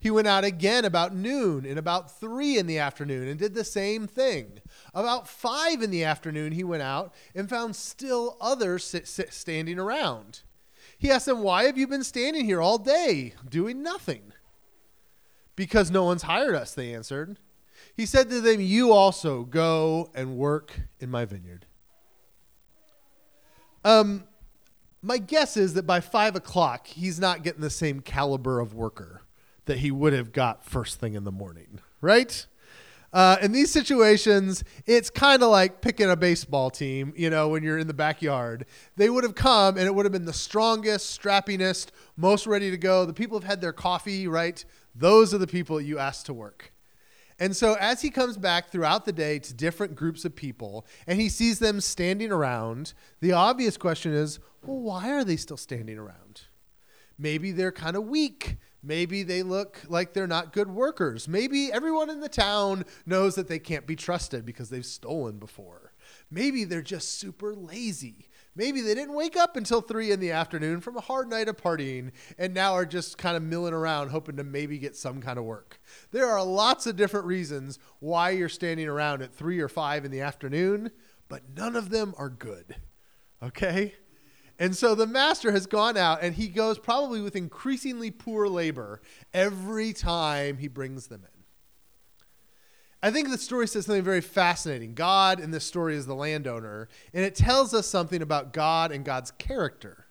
He 0.00 0.10
went 0.10 0.26
out 0.26 0.44
again 0.44 0.84
about 0.84 1.14
noon 1.14 1.66
and 1.66 1.78
about 1.78 2.18
three 2.18 2.58
in 2.58 2.66
the 2.66 2.78
afternoon 2.78 3.28
and 3.28 3.38
did 3.38 3.54
the 3.54 3.64
same 3.64 4.06
thing. 4.06 4.60
About 4.94 5.28
five 5.28 5.82
in 5.82 5.90
the 5.90 6.04
afternoon, 6.04 6.52
he 6.52 6.64
went 6.64 6.82
out 6.82 7.14
and 7.34 7.48
found 7.48 7.76
still 7.76 8.38
others 8.40 8.82
sit, 8.82 9.06
sit, 9.06 9.32
standing 9.32 9.78
around. 9.78 10.40
He 10.98 11.10
asked 11.10 11.26
them, 11.26 11.42
Why 11.42 11.64
have 11.64 11.78
you 11.78 11.86
been 11.86 12.02
standing 12.02 12.46
here 12.46 12.60
all 12.60 12.78
day 12.78 13.34
doing 13.48 13.82
nothing? 13.82 14.32
Because 15.54 15.90
no 15.90 16.04
one's 16.04 16.22
hired 16.22 16.54
us, 16.54 16.74
they 16.74 16.94
answered. 16.94 17.36
He 18.00 18.06
said 18.06 18.30
to 18.30 18.40
them, 18.40 18.62
You 18.62 18.94
also 18.94 19.42
go 19.42 20.10
and 20.14 20.38
work 20.38 20.72
in 21.00 21.10
my 21.10 21.26
vineyard. 21.26 21.66
Um, 23.84 24.24
my 25.02 25.18
guess 25.18 25.58
is 25.58 25.74
that 25.74 25.86
by 25.86 26.00
five 26.00 26.34
o'clock, 26.34 26.86
he's 26.86 27.20
not 27.20 27.42
getting 27.42 27.60
the 27.60 27.68
same 27.68 28.00
caliber 28.00 28.58
of 28.58 28.72
worker 28.72 29.20
that 29.66 29.80
he 29.80 29.90
would 29.90 30.14
have 30.14 30.32
got 30.32 30.64
first 30.64 30.98
thing 30.98 31.12
in 31.12 31.24
the 31.24 31.30
morning, 31.30 31.78
right? 32.00 32.46
Uh, 33.12 33.36
in 33.42 33.52
these 33.52 33.70
situations, 33.70 34.64
it's 34.86 35.10
kind 35.10 35.42
of 35.42 35.50
like 35.50 35.82
picking 35.82 36.08
a 36.08 36.16
baseball 36.16 36.70
team, 36.70 37.12
you 37.14 37.28
know, 37.28 37.50
when 37.50 37.62
you're 37.62 37.76
in 37.76 37.86
the 37.86 37.92
backyard. 37.92 38.64
They 38.96 39.10
would 39.10 39.24
have 39.24 39.34
come 39.34 39.76
and 39.76 39.86
it 39.86 39.94
would 39.94 40.06
have 40.06 40.12
been 40.12 40.24
the 40.24 40.32
strongest, 40.32 41.20
strappingest, 41.20 41.88
most 42.16 42.46
ready 42.46 42.70
to 42.70 42.78
go. 42.78 43.04
The 43.04 43.12
people 43.12 43.38
have 43.38 43.46
had 43.46 43.60
their 43.60 43.74
coffee, 43.74 44.26
right? 44.26 44.64
Those 44.94 45.34
are 45.34 45.38
the 45.38 45.46
people 45.46 45.82
you 45.82 45.98
ask 45.98 46.24
to 46.24 46.32
work. 46.32 46.72
And 47.40 47.56
so 47.56 47.74
as 47.80 48.02
he 48.02 48.10
comes 48.10 48.36
back 48.36 48.68
throughout 48.68 49.06
the 49.06 49.12
day 49.12 49.38
to 49.38 49.54
different 49.54 49.96
groups 49.96 50.26
of 50.26 50.36
people 50.36 50.86
and 51.06 51.18
he 51.18 51.30
sees 51.30 51.58
them 51.58 51.80
standing 51.80 52.30
around, 52.30 52.92
the 53.20 53.32
obvious 53.32 53.78
question 53.78 54.12
is, 54.12 54.38
well, 54.62 54.78
why 54.78 55.10
are 55.10 55.24
they 55.24 55.36
still 55.36 55.56
standing 55.56 55.98
around? 55.98 56.42
Maybe 57.18 57.50
they're 57.50 57.72
kind 57.72 57.96
of 57.96 58.04
weak. 58.04 58.58
Maybe 58.82 59.22
they 59.22 59.42
look 59.42 59.80
like 59.88 60.12
they're 60.12 60.26
not 60.26 60.52
good 60.52 60.70
workers. 60.70 61.28
Maybe 61.28 61.72
everyone 61.72 62.10
in 62.10 62.20
the 62.20 62.28
town 62.28 62.84
knows 63.06 63.34
that 63.34 63.48
they 63.48 63.58
can't 63.58 63.86
be 63.86 63.96
trusted 63.96 64.44
because 64.44 64.68
they've 64.68 64.84
stolen 64.84 65.38
before. 65.38 65.92
Maybe 66.30 66.64
they're 66.64 66.82
just 66.82 67.18
super 67.18 67.54
lazy. 67.54 68.28
Maybe 68.60 68.82
they 68.82 68.94
didn't 68.94 69.14
wake 69.14 69.38
up 69.38 69.56
until 69.56 69.80
three 69.80 70.12
in 70.12 70.20
the 70.20 70.32
afternoon 70.32 70.82
from 70.82 70.94
a 70.94 71.00
hard 71.00 71.30
night 71.30 71.48
of 71.48 71.56
partying 71.56 72.10
and 72.36 72.52
now 72.52 72.74
are 72.74 72.84
just 72.84 73.16
kind 73.16 73.34
of 73.34 73.42
milling 73.42 73.72
around 73.72 74.10
hoping 74.10 74.36
to 74.36 74.44
maybe 74.44 74.76
get 74.76 74.94
some 74.94 75.22
kind 75.22 75.38
of 75.38 75.46
work. 75.46 75.80
There 76.10 76.28
are 76.28 76.44
lots 76.44 76.86
of 76.86 76.94
different 76.94 77.24
reasons 77.24 77.78
why 78.00 78.32
you're 78.32 78.50
standing 78.50 78.86
around 78.86 79.22
at 79.22 79.32
three 79.32 79.60
or 79.60 79.68
five 79.70 80.04
in 80.04 80.10
the 80.10 80.20
afternoon, 80.20 80.90
but 81.26 81.40
none 81.56 81.74
of 81.74 81.88
them 81.88 82.12
are 82.18 82.28
good. 82.28 82.76
Okay? 83.42 83.94
And 84.58 84.76
so 84.76 84.94
the 84.94 85.06
master 85.06 85.52
has 85.52 85.64
gone 85.64 85.96
out 85.96 86.22
and 86.22 86.34
he 86.34 86.48
goes 86.48 86.78
probably 86.78 87.22
with 87.22 87.36
increasingly 87.36 88.10
poor 88.10 88.46
labor 88.46 89.00
every 89.32 89.94
time 89.94 90.58
he 90.58 90.68
brings 90.68 91.06
them 91.06 91.22
in. 91.22 91.39
I 93.02 93.10
think 93.10 93.30
the 93.30 93.38
story 93.38 93.66
says 93.66 93.86
something 93.86 94.04
very 94.04 94.20
fascinating. 94.20 94.94
God 94.94 95.40
in 95.40 95.50
this 95.50 95.64
story 95.64 95.96
is 95.96 96.06
the 96.06 96.14
landowner, 96.14 96.88
and 97.14 97.24
it 97.24 97.34
tells 97.34 97.72
us 97.72 97.86
something 97.86 98.20
about 98.20 98.52
God 98.52 98.92
and 98.92 99.04
God's 99.04 99.30
character. 99.32 100.06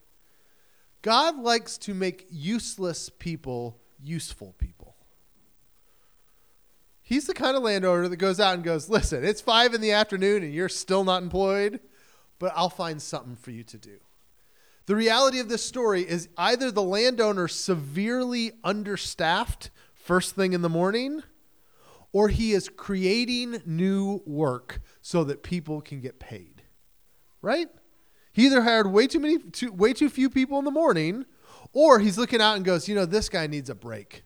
God 1.02 1.38
likes 1.38 1.78
to 1.80 1.94
make 1.94 2.26
useless 2.30 3.10
people 3.10 3.80
useful 4.02 4.56
people. 4.58 4.96
He's 7.02 7.26
the 7.26 7.34
kind 7.34 7.58
of 7.58 7.64
landowner 7.64 8.08
that 8.08 8.18
goes 8.18 8.40
out 8.40 8.54
and 8.54 8.64
goes, 8.64 8.90
Listen, 8.90 9.24
it's 9.24 9.42
five 9.42 9.74
in 9.74 9.82
the 9.82 9.92
afternoon 9.92 10.44
and 10.44 10.54
you're 10.54 10.70
still 10.70 11.04
not 11.04 11.24
employed, 11.24 11.80
but 12.38 12.54
I'll 12.56 12.70
find 12.70 13.02
something 13.02 13.36
for 13.36 13.52
you 13.52 13.64
to 13.64 13.78
do. 13.78 13.98
The 14.86 14.96
reality 14.96 15.40
of 15.40 15.50
this 15.50 15.64
story 15.64 16.02
is 16.08 16.30
either 16.38 16.72
the 16.72 16.84
landowner 16.84 17.48
severely 17.48 18.54
understaffed 18.64 19.70
first 19.94 20.36
thing 20.36 20.54
in 20.54 20.62
the 20.62 20.70
morning, 20.70 21.24
or 22.12 22.30
he 22.30 22.52
is 22.52 22.70
creating 22.70 23.62
new 23.66 24.22
work 24.26 24.82
so 25.02 25.24
that 25.24 25.44
people 25.44 25.82
can 25.82 26.02
get 26.02 26.20
paid. 26.20 26.64
Right? 27.42 27.68
He 28.34 28.46
either 28.46 28.62
hired 28.62 28.92
way 28.92 29.08
too 29.08 29.20
many 29.20 29.38
too, 29.38 29.72
way 29.72 29.94
too 29.94 30.10
few 30.10 30.30
people 30.30 30.60
in 30.60 30.66
the 30.66 30.72
morning, 30.72 31.26
or 31.74 32.00
he's 32.00 32.18
looking 32.18 32.42
out 32.42 32.56
and 32.56 32.66
goes, 32.66 32.88
you 32.88 32.96
know, 32.96 33.06
this 33.06 33.30
guy 33.30 33.48
needs 33.48 33.70
a 33.70 33.76
break. 33.76 34.24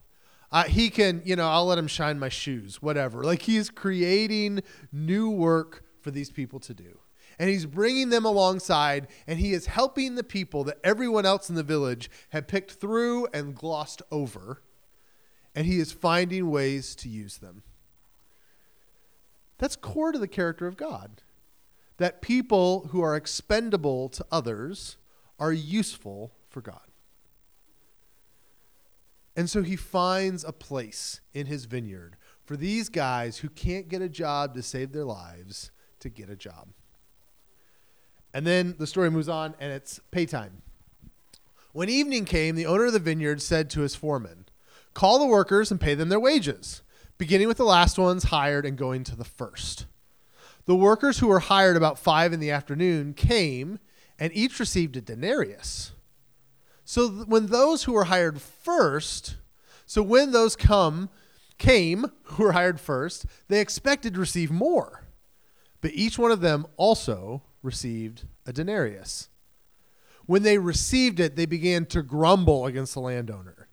Uh, 0.50 0.64
he 0.64 0.88
can, 0.88 1.20
you 1.24 1.34
know, 1.34 1.48
I'll 1.48 1.66
let 1.66 1.78
him 1.78 1.88
shine 1.88 2.18
my 2.18 2.28
shoes, 2.28 2.80
whatever. 2.80 3.24
Like 3.24 3.42
he's 3.42 3.70
creating 3.70 4.62
new 4.92 5.30
work 5.30 5.84
for 6.00 6.10
these 6.10 6.30
people 6.30 6.60
to 6.60 6.74
do 6.74 6.98
and 7.38 7.50
he's 7.50 7.66
bringing 7.66 8.10
them 8.10 8.24
alongside, 8.24 9.08
and 9.26 9.38
he 9.38 9.52
is 9.52 9.66
helping 9.66 10.14
the 10.14 10.24
people 10.24 10.64
that 10.64 10.78
everyone 10.84 11.26
else 11.26 11.48
in 11.48 11.56
the 11.56 11.62
village 11.62 12.10
had 12.30 12.48
picked 12.48 12.72
through 12.72 13.26
and 13.32 13.54
glossed 13.54 14.02
over, 14.10 14.62
and 15.54 15.66
he 15.66 15.78
is 15.78 15.92
finding 15.92 16.50
ways 16.50 16.94
to 16.96 17.08
use 17.08 17.38
them. 17.38 17.62
That's 19.58 19.76
core 19.76 20.12
to 20.12 20.18
the 20.18 20.28
character 20.28 20.66
of 20.66 20.76
God. 20.76 21.22
That 21.98 22.22
people 22.22 22.88
who 22.90 23.00
are 23.00 23.16
expendable 23.16 24.08
to 24.10 24.26
others 24.30 24.96
are 25.38 25.52
useful 25.52 26.32
for 26.48 26.60
God. 26.60 26.80
And 29.36 29.50
so 29.50 29.62
he 29.62 29.76
finds 29.76 30.44
a 30.44 30.52
place 30.52 31.20
in 31.32 31.46
his 31.46 31.64
vineyard 31.64 32.16
for 32.44 32.56
these 32.56 32.88
guys 32.88 33.38
who 33.38 33.48
can't 33.48 33.88
get 33.88 34.02
a 34.02 34.08
job 34.08 34.54
to 34.54 34.62
save 34.62 34.92
their 34.92 35.04
lives 35.04 35.70
to 36.00 36.08
get 36.08 36.28
a 36.30 36.36
job. 36.36 36.68
And 38.32 38.46
then 38.46 38.74
the 38.78 38.86
story 38.86 39.10
moves 39.10 39.28
on, 39.28 39.54
and 39.60 39.72
it's 39.72 40.00
pay 40.10 40.26
time. 40.26 40.62
When 41.72 41.88
evening 41.88 42.24
came, 42.24 42.54
the 42.54 42.66
owner 42.66 42.86
of 42.86 42.92
the 42.92 42.98
vineyard 42.98 43.42
said 43.42 43.70
to 43.70 43.80
his 43.80 43.96
foreman, 43.96 44.46
Call 44.92 45.18
the 45.18 45.26
workers 45.26 45.70
and 45.70 45.80
pay 45.80 45.94
them 45.94 46.08
their 46.08 46.20
wages, 46.20 46.82
beginning 47.18 47.48
with 47.48 47.56
the 47.56 47.64
last 47.64 47.98
ones 47.98 48.24
hired 48.24 48.66
and 48.66 48.76
going 48.76 49.04
to 49.04 49.16
the 49.16 49.24
first. 49.24 49.86
The 50.66 50.74
workers 50.74 51.18
who 51.18 51.28
were 51.28 51.40
hired 51.40 51.76
about 51.76 51.98
five 51.98 52.32
in 52.32 52.40
the 52.40 52.50
afternoon 52.50 53.14
came, 53.14 53.78
and 54.18 54.32
each 54.34 54.58
received 54.58 54.96
a 54.96 55.00
denarius. 55.00 55.92
So 56.84 57.08
th- 57.08 57.26
when 57.26 57.46
those 57.46 57.84
who 57.84 57.92
were 57.92 58.04
hired 58.04 58.40
first, 58.40 59.36
so 59.86 60.02
when 60.02 60.32
those 60.32 60.56
come 60.56 61.10
came 61.58 62.06
who 62.22 62.44
were 62.44 62.52
hired 62.52 62.80
first, 62.80 63.26
they 63.48 63.60
expected 63.60 64.14
to 64.14 64.20
receive 64.20 64.50
more. 64.50 65.04
But 65.80 65.92
each 65.94 66.18
one 66.18 66.30
of 66.30 66.40
them 66.40 66.66
also 66.76 67.42
received 67.62 68.26
a 68.46 68.52
denarius. 68.52 69.28
When 70.26 70.42
they 70.42 70.56
received 70.56 71.20
it, 71.20 71.36
they 71.36 71.44
began 71.44 71.84
to 71.86 72.02
grumble 72.02 72.64
against 72.64 72.94
the 72.94 73.00
landowner. 73.00 73.63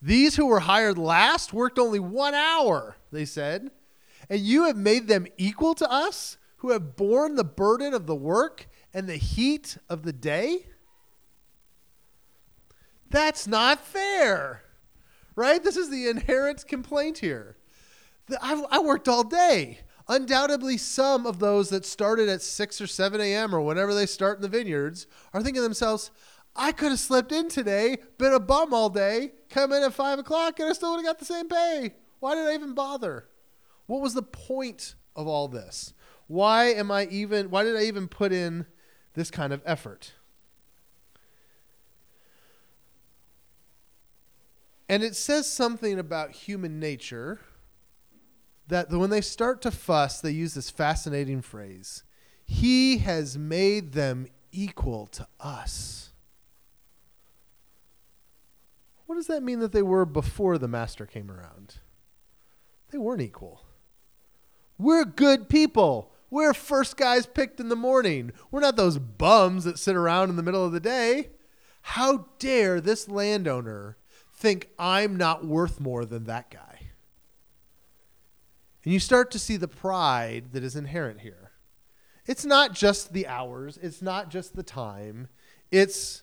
These 0.00 0.36
who 0.36 0.46
were 0.46 0.60
hired 0.60 0.98
last 0.98 1.52
worked 1.52 1.78
only 1.78 1.98
one 1.98 2.34
hour, 2.34 2.96
they 3.10 3.24
said, 3.24 3.70
and 4.28 4.40
you 4.40 4.64
have 4.64 4.76
made 4.76 5.08
them 5.08 5.26
equal 5.36 5.74
to 5.74 5.90
us 5.90 6.36
who 6.58 6.70
have 6.70 6.96
borne 6.96 7.36
the 7.36 7.44
burden 7.44 7.94
of 7.94 8.06
the 8.06 8.14
work 8.14 8.68
and 8.92 9.08
the 9.08 9.16
heat 9.16 9.78
of 9.88 10.02
the 10.02 10.12
day? 10.12 10.66
That's 13.10 13.46
not 13.46 13.80
fair, 13.80 14.62
right? 15.34 15.62
This 15.62 15.76
is 15.76 15.90
the 15.90 16.08
inherent 16.08 16.66
complaint 16.66 17.18
here. 17.18 17.56
I, 18.42 18.80
worked 18.80 19.06
all 19.06 19.22
day 19.22 19.78
undoubtedly 20.08 20.76
some 20.76 21.26
of 21.26 21.38
those 21.38 21.70
that 21.70 21.84
started 21.84 22.28
at 22.28 22.42
6 22.42 22.80
or 22.80 22.86
7 22.86 23.20
a.m. 23.20 23.54
or 23.54 23.60
whenever 23.60 23.94
they 23.94 24.06
start 24.06 24.38
in 24.38 24.42
the 24.42 24.48
vineyards 24.48 25.06
are 25.32 25.42
thinking 25.42 25.60
to 25.60 25.62
themselves, 25.62 26.10
I 26.56 26.72
could 26.72 26.90
have 26.90 26.98
slept 26.98 27.32
in 27.32 27.48
today, 27.48 27.98
been 28.18 28.32
a 28.32 28.40
bum 28.40 28.72
all 28.72 28.88
day, 28.88 29.32
come 29.50 29.72
in 29.72 29.82
at 29.82 29.92
5 29.92 30.20
o'clock, 30.20 30.58
and 30.58 30.68
I 30.68 30.72
still 30.72 30.90
would 30.92 31.04
have 31.04 31.06
got 31.06 31.18
the 31.18 31.24
same 31.24 31.48
pay. 31.48 31.94
Why 32.20 32.34
did 32.34 32.46
I 32.46 32.54
even 32.54 32.74
bother? 32.74 33.28
What 33.86 34.00
was 34.00 34.14
the 34.14 34.22
point 34.22 34.94
of 35.14 35.26
all 35.26 35.48
this? 35.48 35.92
Why 36.26 36.66
am 36.66 36.90
I 36.90 37.06
even, 37.06 37.50
why 37.50 37.62
did 37.62 37.76
I 37.76 37.84
even 37.84 38.08
put 38.08 38.32
in 38.32 38.66
this 39.14 39.30
kind 39.30 39.52
of 39.52 39.62
effort? 39.64 40.12
And 44.88 45.02
it 45.02 45.16
says 45.16 45.50
something 45.50 45.98
about 45.98 46.30
human 46.32 46.78
nature 46.78 47.40
that 48.68 48.90
when 48.90 49.10
they 49.10 49.20
start 49.20 49.62
to 49.62 49.70
fuss, 49.70 50.20
they 50.20 50.30
use 50.30 50.54
this 50.54 50.70
fascinating 50.70 51.42
phrase 51.42 52.04
He 52.44 52.98
has 52.98 53.36
made 53.36 53.92
them 53.92 54.26
equal 54.52 55.06
to 55.08 55.26
us. 55.40 56.05
What 59.06 59.14
does 59.14 59.28
that 59.28 59.42
mean 59.42 59.60
that 59.60 59.72
they 59.72 59.82
were 59.82 60.04
before 60.04 60.58
the 60.58 60.68
master 60.68 61.06
came 61.06 61.30
around? 61.30 61.76
They 62.90 62.98
weren't 62.98 63.22
equal. 63.22 63.62
We're 64.78 65.04
good 65.04 65.48
people. 65.48 66.12
We're 66.28 66.54
first 66.54 66.96
guys 66.96 67.24
picked 67.26 67.60
in 67.60 67.68
the 67.68 67.76
morning. 67.76 68.32
We're 68.50 68.60
not 68.60 68.76
those 68.76 68.98
bums 68.98 69.64
that 69.64 69.78
sit 69.78 69.96
around 69.96 70.30
in 70.30 70.36
the 70.36 70.42
middle 70.42 70.64
of 70.64 70.72
the 70.72 70.80
day. 70.80 71.30
How 71.82 72.26
dare 72.38 72.80
this 72.80 73.08
landowner 73.08 73.96
think 74.34 74.70
I'm 74.78 75.16
not 75.16 75.46
worth 75.46 75.80
more 75.80 76.04
than 76.04 76.24
that 76.24 76.50
guy? 76.50 76.90
And 78.84 78.92
you 78.92 78.98
start 78.98 79.30
to 79.30 79.38
see 79.38 79.56
the 79.56 79.68
pride 79.68 80.52
that 80.52 80.64
is 80.64 80.76
inherent 80.76 81.20
here. 81.20 81.52
It's 82.26 82.44
not 82.44 82.74
just 82.74 83.12
the 83.12 83.28
hours, 83.28 83.78
it's 83.80 84.02
not 84.02 84.30
just 84.30 84.56
the 84.56 84.64
time. 84.64 85.28
It's 85.70 86.22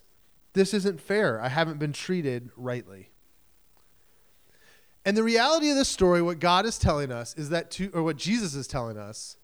this 0.54 0.74
isn't 0.74 1.02
fair. 1.02 1.42
I 1.42 1.50
haven't 1.50 1.80
been 1.80 1.94
treated 1.94 2.52
rightly. 2.56 3.10
And 5.06 5.18
the 5.18 5.24
reality 5.24 5.70
of 5.70 5.76
this 5.76 5.90
story, 5.90 6.22
what 6.22 6.40
God 6.40 6.66
is 6.66 6.78
telling 6.78 7.12
us 7.12 7.34
is 7.36 7.50
that 7.50 7.72
to, 7.72 7.90
or 7.94 8.04
what 8.04 8.16
Jesus 8.16 8.56
is 8.56 8.68
telling 8.68 8.98
us, 8.98 9.38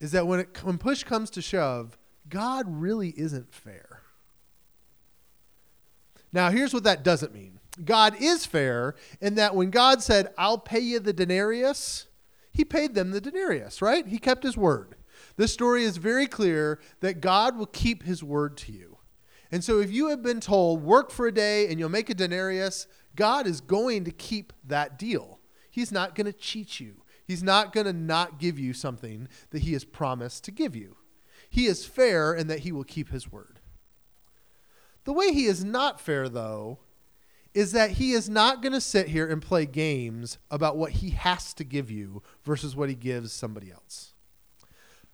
is 0.00 0.12
that 0.12 0.26
when 0.26 0.40
it 0.40 0.62
when 0.62 0.78
push 0.78 1.02
comes 1.02 1.30
to 1.30 1.42
shove, 1.42 1.98
God 2.28 2.66
really 2.68 3.12
isn't 3.16 3.52
fair. 3.52 4.02
Now, 6.32 6.50
here's 6.50 6.74
what 6.74 6.84
that 6.84 7.02
doesn't 7.02 7.34
mean. 7.34 7.58
God 7.84 8.14
is 8.20 8.44
fair 8.44 8.94
in 9.20 9.34
that 9.36 9.56
when 9.56 9.70
God 9.70 10.02
said, 10.02 10.32
"I'll 10.36 10.58
pay 10.58 10.80
you 10.80 11.00
the 11.00 11.12
denarius," 11.12 12.06
he 12.52 12.64
paid 12.64 12.94
them 12.94 13.10
the 13.10 13.20
denarius, 13.20 13.82
right? 13.82 14.06
He 14.06 14.18
kept 14.18 14.44
his 14.44 14.56
word. 14.56 14.94
This 15.36 15.52
story 15.52 15.84
is 15.84 15.96
very 15.96 16.26
clear 16.26 16.78
that 17.00 17.20
God 17.20 17.56
will 17.56 17.66
keep 17.66 18.02
his 18.02 18.22
word 18.22 18.56
to 18.58 18.72
you. 18.72 18.97
And 19.50 19.64
so 19.64 19.80
if 19.80 19.90
you 19.90 20.08
have 20.08 20.22
been 20.22 20.40
told, 20.40 20.82
work 20.82 21.10
for 21.10 21.26
a 21.26 21.32
day 21.32 21.68
and 21.68 21.78
you'll 21.78 21.88
make 21.88 22.10
a 22.10 22.14
denarius, 22.14 22.86
God 23.16 23.46
is 23.46 23.60
going 23.60 24.04
to 24.04 24.10
keep 24.10 24.52
that 24.66 24.98
deal. 24.98 25.40
He's 25.70 25.90
not 25.90 26.14
going 26.14 26.26
to 26.26 26.32
cheat 26.32 26.80
you. 26.80 27.02
He's 27.24 27.42
not 27.42 27.72
going 27.72 27.86
to 27.86 27.92
not 27.92 28.38
give 28.38 28.58
you 28.58 28.72
something 28.72 29.28
that 29.50 29.62
he 29.62 29.72
has 29.74 29.84
promised 29.84 30.44
to 30.44 30.50
give 30.50 30.74
you. 30.74 30.96
He 31.50 31.66
is 31.66 31.86
fair 31.86 32.34
in 32.34 32.46
that 32.48 32.60
he 32.60 32.72
will 32.72 32.84
keep 32.84 33.10
his 33.10 33.30
word. 33.30 33.60
The 35.04 35.12
way 35.12 35.32
he 35.32 35.46
is 35.46 35.64
not 35.64 36.00
fair, 36.00 36.28
though, 36.28 36.80
is 37.54 37.72
that 37.72 37.92
he 37.92 38.12
is 38.12 38.28
not 38.28 38.62
going 38.62 38.72
to 38.72 38.80
sit 38.80 39.08
here 39.08 39.26
and 39.26 39.40
play 39.40 39.66
games 39.66 40.38
about 40.50 40.76
what 40.76 40.92
he 40.92 41.10
has 41.10 41.54
to 41.54 41.64
give 41.64 41.90
you 41.90 42.22
versus 42.44 42.76
what 42.76 42.88
he 42.88 42.94
gives 42.94 43.32
somebody 43.32 43.70
else. 43.70 44.12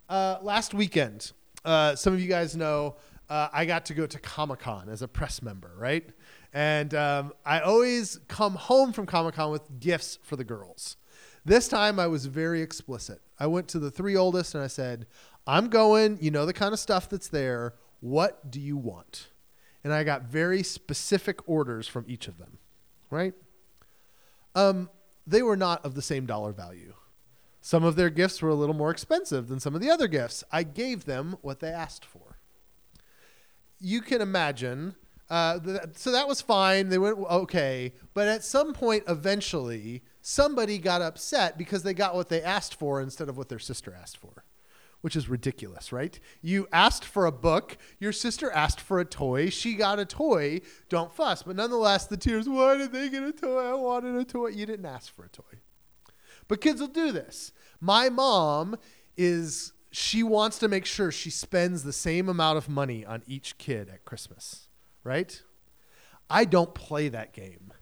Uh, 0.09 0.39
last 0.43 0.75
weekend, 0.75 1.33
uh, 1.65 1.95
some 1.95 2.13
of 2.13 2.21
you 2.21 2.29
guys 2.29 2.57
know 2.57 2.97
uh, 3.29 3.49
I 3.53 3.65
got 3.65 3.87
to 3.87 3.95
go 3.95 4.07
to 4.07 4.19
Comic 4.19 4.61
Con 4.61 4.89
as 4.89 5.03
a 5.03 5.09
press 5.09 5.43
member, 5.43 5.73
right? 5.79 6.09
And 6.53 6.95
um, 6.95 7.33
I 7.45 7.61
always 7.61 8.21
come 8.29 8.55
home 8.55 8.93
from 8.93 9.07
Comic 9.07 9.35
Con 9.35 9.51
with 9.51 9.81
gifts 9.81 10.19
for 10.23 10.37
the 10.37 10.45
girls. 10.45 10.97
This 11.45 11.69
time 11.69 11.99
I 11.99 12.07
was 12.07 12.27
very 12.27 12.63
explicit. 12.63 13.21
I 13.39 13.47
went 13.47 13.69
to 13.69 13.79
the 13.79 13.91
three 13.91 14.17
oldest 14.17 14.55
and 14.55 14.65
I 14.65 14.69
said, 14.69 15.07
I'm 15.47 15.69
going, 15.69 16.19
you 16.21 16.31
know, 16.31 16.47
the 16.47 16.53
kind 16.53 16.73
of 16.73 16.79
stuff 16.79 17.09
that's 17.09 17.29
there. 17.29 17.75
What 18.01 18.51
do 18.51 18.61
you 18.61 18.77
want? 18.77 19.29
And 19.83 19.93
I 19.93 20.05
got 20.05 20.23
very 20.23 20.63
specific 20.63 21.47
orders 21.47 21.87
from 21.87 22.05
each 22.09 22.29
of 22.29 22.39
them, 22.39 22.59
right? 23.11 23.35
Um, 24.55 24.89
they 25.27 25.43
were 25.43 25.57
not 25.57 25.85
of 25.85 25.95
the 25.95 26.03
same 26.03 26.25
dollar 26.25 26.53
value. 26.53 26.95
Some 27.61 27.85
of 27.85 27.97
their 27.97 28.11
gifts 28.11 28.41
were 28.43 28.51
a 28.51 28.55
little 28.55 28.75
more 28.75 28.91
expensive 28.91 29.49
than 29.49 29.61
some 29.61 29.75
of 29.75 29.81
the 29.81 29.91
other 29.91 30.07
gifts. 30.07 30.45
I 30.53 30.63
gave 30.63 31.05
them 31.05 31.37
what 31.41 31.61
they 31.61 31.69
asked 31.69 32.05
for. 32.05 32.24
You 33.79 34.01
can 34.01 34.21
imagine. 34.21 34.95
Uh, 35.31 35.59
th- 35.59 35.81
so 35.95 36.13
that 36.13 36.29
was 36.29 36.41
fine. 36.41 36.89
They 36.89 36.99
went 36.99 37.19
okay. 37.19 37.95
But 38.13 38.29
at 38.29 38.45
some 38.45 38.73
point, 38.73 39.05
eventually, 39.09 40.03
somebody 40.21 40.79
got 40.79 41.03
upset 41.03 41.59
because 41.59 41.83
they 41.83 41.95
got 41.95 42.15
what 42.15 42.29
they 42.29 42.43
asked 42.43 42.75
for 42.75 43.01
instead 43.01 43.29
of 43.29 43.37
what 43.37 43.49
their 43.49 43.59
sister 43.59 43.97
asked 43.99 44.19
for 44.19 44.45
which 45.05 45.17
is 45.17 45.29
ridiculous, 45.29 45.93
right? 45.93 46.19
You 46.41 46.67
asked 46.73 47.05
for 47.05 47.27
a 47.27 47.31
book, 47.31 47.77
your 47.99 48.11
sister 48.11 48.51
asked 48.51 48.81
for 48.81 49.01
a 49.01 49.05
toy, 49.05 49.51
she 49.51 49.75
got 49.75 49.99
a 49.99 50.07
toy, 50.07 50.63
don't 50.89 51.13
fuss. 51.13 51.43
But 51.43 51.57
nonetheless, 51.57 52.07
the 52.07 52.17
tears, 52.17 52.49
why 52.49 52.79
did 52.79 52.91
they 52.91 53.11
get 53.11 53.23
a 53.23 53.31
toy? 53.31 53.59
I 53.59 53.75
wanted 53.75 54.15
a 54.15 54.25
toy. 54.25 54.47
You 54.47 54.65
didn't 54.65 54.87
ask 54.87 55.15
for 55.15 55.27
a 55.27 55.29
toy. 55.29 55.61
But 56.49 56.63
kids 56.63 56.81
will 56.81 56.89
do 56.89 57.13
this. 57.13 57.53
My 57.83 58.09
mom 58.09 58.77
is, 59.15 59.75
she 59.95 60.25
wants 60.25 60.59
to 60.59 60.67
make 60.67 60.85
sure 60.85 61.13
she 61.13 61.31
spends 61.31 61.85
the 61.85 61.93
same 61.93 62.29
amount 62.29 62.59
of 62.59 62.69
money 62.69 63.07
on 63.07 63.23
each 63.29 63.57
kid 63.59 63.89
at 63.89 64.05
Christmas, 64.05 64.69
right? 65.05 65.41
I 66.29 66.47
don't 66.47 66.75
play 66.75 67.09
that 67.11 67.33
game. 67.33 67.73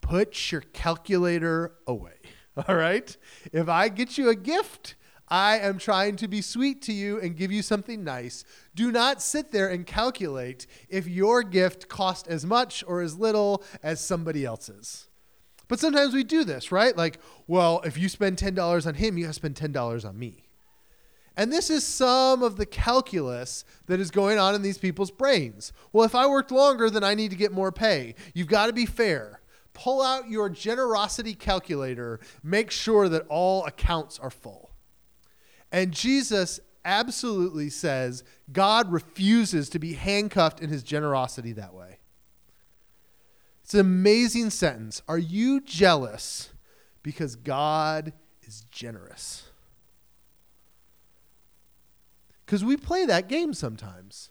Put 0.00 0.52
your 0.52 0.60
calculator 0.60 1.72
away, 1.84 2.14
all 2.68 2.76
right? 2.76 3.16
If 3.52 3.68
I 3.68 3.88
get 3.88 4.16
you 4.16 4.28
a 4.28 4.36
gift, 4.36 4.94
I 5.28 5.58
am 5.58 5.78
trying 5.78 6.14
to 6.16 6.28
be 6.28 6.40
sweet 6.40 6.82
to 6.82 6.92
you 6.92 7.20
and 7.20 7.36
give 7.36 7.50
you 7.50 7.62
something 7.62 8.04
nice. 8.04 8.44
Do 8.76 8.92
not 8.92 9.20
sit 9.20 9.50
there 9.50 9.68
and 9.68 9.84
calculate 9.84 10.68
if 10.88 11.08
your 11.08 11.42
gift 11.42 11.88
cost 11.88 12.28
as 12.28 12.46
much 12.46 12.84
or 12.86 13.00
as 13.00 13.18
little 13.18 13.64
as 13.82 13.98
somebody 13.98 14.44
else's. 14.44 15.08
But 15.66 15.80
sometimes 15.80 16.14
we 16.14 16.22
do 16.22 16.44
this, 16.44 16.70
right? 16.70 16.96
Like, 16.96 17.18
well, 17.48 17.80
if 17.84 17.98
you 17.98 18.08
spend 18.08 18.36
$10 18.36 18.86
on 18.86 18.94
him, 18.94 19.18
you 19.18 19.24
have 19.24 19.34
to 19.34 19.50
spend 19.50 19.56
$10 19.56 20.08
on 20.08 20.16
me. 20.16 20.45
And 21.36 21.52
this 21.52 21.68
is 21.68 21.84
some 21.86 22.42
of 22.42 22.56
the 22.56 22.64
calculus 22.64 23.64
that 23.86 24.00
is 24.00 24.10
going 24.10 24.38
on 24.38 24.54
in 24.54 24.62
these 24.62 24.78
people's 24.78 25.10
brains. 25.10 25.72
Well, 25.92 26.04
if 26.04 26.14
I 26.14 26.26
worked 26.26 26.50
longer, 26.50 26.88
then 26.88 27.04
I 27.04 27.14
need 27.14 27.30
to 27.30 27.36
get 27.36 27.52
more 27.52 27.70
pay. 27.70 28.14
You've 28.34 28.48
got 28.48 28.66
to 28.66 28.72
be 28.72 28.86
fair. 28.86 29.40
Pull 29.74 30.00
out 30.00 30.30
your 30.30 30.48
generosity 30.48 31.34
calculator, 31.34 32.20
make 32.42 32.70
sure 32.70 33.10
that 33.10 33.26
all 33.28 33.66
accounts 33.66 34.18
are 34.18 34.30
full. 34.30 34.70
And 35.70 35.92
Jesus 35.92 36.60
absolutely 36.86 37.68
says 37.68 38.24
God 38.50 38.90
refuses 38.90 39.68
to 39.70 39.78
be 39.78 39.92
handcuffed 39.92 40.60
in 40.60 40.70
his 40.70 40.82
generosity 40.82 41.52
that 41.52 41.74
way. 41.74 41.98
It's 43.62 43.74
an 43.74 43.80
amazing 43.80 44.50
sentence. 44.50 45.02
Are 45.08 45.18
you 45.18 45.60
jealous 45.60 46.50
because 47.02 47.36
God 47.36 48.14
is 48.42 48.64
generous? 48.70 49.45
Because 52.46 52.64
we 52.64 52.76
play 52.76 53.04
that 53.04 53.28
game 53.28 53.52
sometimes. 53.52 54.30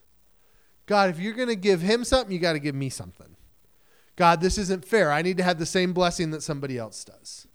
God, 0.85 1.09
if 1.09 1.19
you're 1.19 1.33
going 1.33 1.49
to 1.49 1.55
give 1.55 1.81
him 1.81 2.03
something, 2.03 2.31
you 2.31 2.39
got 2.39 2.53
to 2.53 2.59
give 2.59 2.75
me 2.75 2.89
something. 2.89 3.35
God, 4.15 4.39
this 4.39 4.57
isn't 4.57 4.85
fair. 4.85 5.11
I 5.11 5.21
need 5.21 5.37
to 5.37 5.43
have 5.43 5.59
the 5.59 5.65
same 5.65 5.91
blessing 5.91 6.31
that 6.31 6.41
somebody 6.41 6.77
else 6.77 7.03
does. 7.03 7.47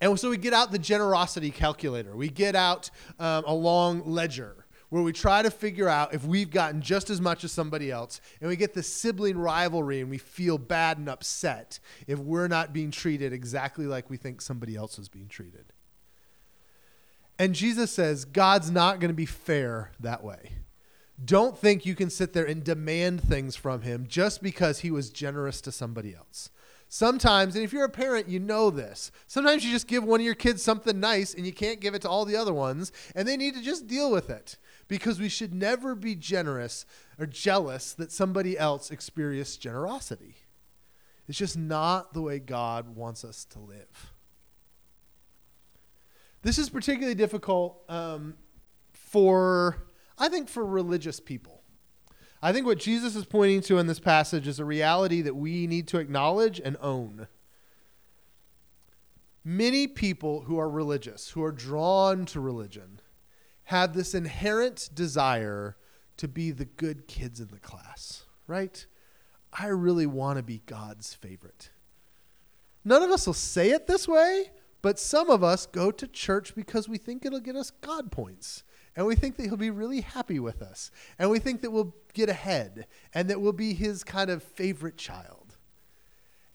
And 0.00 0.18
so 0.18 0.30
we 0.30 0.36
get 0.36 0.54
out 0.54 0.72
the 0.72 0.78
generosity 0.78 1.50
calculator. 1.50 2.16
We 2.16 2.28
get 2.28 2.54
out 2.54 2.90
um, 3.18 3.44
a 3.46 3.54
long 3.54 4.02
ledger 4.04 4.66
where 4.88 5.02
we 5.02 5.12
try 5.12 5.42
to 5.42 5.50
figure 5.50 5.88
out 5.88 6.14
if 6.14 6.24
we've 6.24 6.50
gotten 6.50 6.80
just 6.80 7.10
as 7.10 7.20
much 7.20 7.44
as 7.44 7.52
somebody 7.52 7.90
else. 7.90 8.20
And 8.40 8.48
we 8.48 8.56
get 8.56 8.72
the 8.72 8.82
sibling 8.82 9.36
rivalry 9.36 10.00
and 10.00 10.08
we 10.08 10.18
feel 10.18 10.58
bad 10.58 10.98
and 10.98 11.08
upset 11.08 11.80
if 12.06 12.18
we're 12.18 12.48
not 12.48 12.72
being 12.72 12.90
treated 12.90 13.32
exactly 13.32 13.86
like 13.86 14.08
we 14.08 14.16
think 14.16 14.40
somebody 14.40 14.76
else 14.76 14.98
is 14.98 15.08
being 15.08 15.28
treated. 15.28 15.72
And 17.38 17.54
Jesus 17.54 17.90
says 17.90 18.24
God's 18.24 18.70
not 18.70 19.00
going 19.00 19.10
to 19.10 19.14
be 19.14 19.26
fair 19.26 19.92
that 20.00 20.24
way. 20.24 20.52
Don't 21.22 21.56
think 21.56 21.86
you 21.86 21.94
can 21.94 22.10
sit 22.10 22.32
there 22.32 22.44
and 22.44 22.62
demand 22.62 23.22
things 23.22 23.56
from 23.56 23.82
him 23.82 24.06
just 24.08 24.42
because 24.42 24.80
he 24.80 24.90
was 24.90 25.10
generous 25.10 25.60
to 25.62 25.72
somebody 25.72 26.14
else. 26.14 26.50
Sometimes, 26.88 27.56
and 27.56 27.64
if 27.64 27.72
you're 27.72 27.84
a 27.84 27.90
parent, 27.90 28.28
you 28.28 28.38
know 28.38 28.70
this. 28.70 29.10
Sometimes 29.26 29.64
you 29.64 29.72
just 29.72 29.88
give 29.88 30.04
one 30.04 30.20
of 30.20 30.26
your 30.26 30.36
kids 30.36 30.62
something 30.62 31.00
nice 31.00 31.34
and 31.34 31.44
you 31.44 31.52
can't 31.52 31.80
give 31.80 31.94
it 31.94 32.02
to 32.02 32.08
all 32.08 32.24
the 32.24 32.36
other 32.36 32.54
ones, 32.54 32.92
and 33.14 33.26
they 33.26 33.36
need 33.36 33.54
to 33.54 33.62
just 33.62 33.86
deal 33.86 34.10
with 34.10 34.30
it 34.30 34.56
because 34.86 35.18
we 35.18 35.28
should 35.28 35.52
never 35.52 35.94
be 35.94 36.14
generous 36.14 36.86
or 37.18 37.26
jealous 37.26 37.92
that 37.94 38.12
somebody 38.12 38.56
else 38.56 38.90
experienced 38.90 39.60
generosity. 39.60 40.36
It's 41.26 41.38
just 41.38 41.56
not 41.56 42.12
the 42.12 42.22
way 42.22 42.38
God 42.38 42.94
wants 42.94 43.24
us 43.24 43.44
to 43.46 43.58
live. 43.58 44.12
This 46.46 46.58
is 46.58 46.70
particularly 46.70 47.16
difficult 47.16 47.82
um, 47.88 48.36
for, 48.92 49.88
I 50.16 50.28
think, 50.28 50.48
for 50.48 50.64
religious 50.64 51.18
people. 51.18 51.64
I 52.40 52.52
think 52.52 52.66
what 52.66 52.78
Jesus 52.78 53.16
is 53.16 53.24
pointing 53.24 53.62
to 53.62 53.78
in 53.78 53.88
this 53.88 53.98
passage 53.98 54.46
is 54.46 54.60
a 54.60 54.64
reality 54.64 55.22
that 55.22 55.34
we 55.34 55.66
need 55.66 55.88
to 55.88 55.98
acknowledge 55.98 56.60
and 56.64 56.76
own. 56.80 57.26
Many 59.42 59.88
people 59.88 60.42
who 60.42 60.56
are 60.56 60.70
religious, 60.70 61.30
who 61.30 61.42
are 61.42 61.50
drawn 61.50 62.26
to 62.26 62.38
religion, 62.38 63.00
have 63.64 63.92
this 63.92 64.14
inherent 64.14 64.90
desire 64.94 65.76
to 66.16 66.28
be 66.28 66.52
the 66.52 66.66
good 66.66 67.08
kids 67.08 67.40
in 67.40 67.48
the 67.48 67.58
class, 67.58 68.22
right? 68.46 68.86
I 69.52 69.66
really 69.66 70.06
want 70.06 70.36
to 70.36 70.44
be 70.44 70.62
God's 70.66 71.12
favorite. 71.12 71.70
None 72.84 73.02
of 73.02 73.10
us 73.10 73.26
will 73.26 73.34
say 73.34 73.70
it 73.70 73.88
this 73.88 74.06
way, 74.06 74.52
but 74.86 75.00
some 75.00 75.30
of 75.30 75.42
us 75.42 75.66
go 75.66 75.90
to 75.90 76.06
church 76.06 76.54
because 76.54 76.88
we 76.88 76.96
think 76.96 77.24
it'll 77.24 77.40
get 77.40 77.56
us 77.56 77.72
God 77.80 78.12
points 78.12 78.62
and 78.94 79.04
we 79.04 79.16
think 79.16 79.34
that 79.34 79.46
he'll 79.46 79.56
be 79.56 79.68
really 79.68 80.02
happy 80.02 80.38
with 80.38 80.62
us. 80.62 80.92
And 81.18 81.28
we 81.28 81.40
think 81.40 81.60
that 81.62 81.72
we'll 81.72 81.92
get 82.14 82.28
ahead 82.28 82.86
and 83.12 83.28
that 83.28 83.40
we'll 83.40 83.52
be 83.52 83.74
his 83.74 84.04
kind 84.04 84.30
of 84.30 84.44
favorite 84.44 84.96
child. 84.96 85.56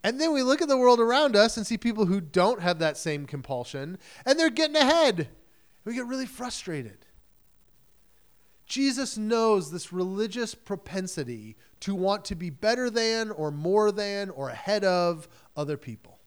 And 0.01 0.17
then 0.17 0.31
we 0.31 0.43
look 0.43 0.61
at 0.61 0.69
the 0.69 0.77
world 0.77 1.01
around 1.01 1.35
us 1.35 1.57
and 1.57 1.67
see 1.67 1.77
people 1.77 2.05
who 2.05 2.21
don't 2.21 2.61
have 2.61 2.79
that 2.79 2.95
same 2.95 3.25
compulsion 3.25 3.97
and 4.25 4.39
they're 4.39 4.49
getting 4.49 4.77
ahead. 4.77 5.27
We 5.83 5.93
get 5.93 6.07
really 6.07 6.25
frustrated. 6.25 6.99
Jesus 8.65 9.17
knows 9.17 9.71
this 9.71 9.91
religious 9.91 10.55
propensity 10.55 11.57
to 11.81 11.93
want 11.93 12.23
to 12.23 12.35
be 12.35 12.49
better 12.49 12.89
than 12.89 13.29
or 13.29 13.51
more 13.51 13.91
than 13.91 14.29
or 14.29 14.47
ahead 14.47 14.85
of 14.85 15.27
other 15.57 15.75
people. 15.75 16.20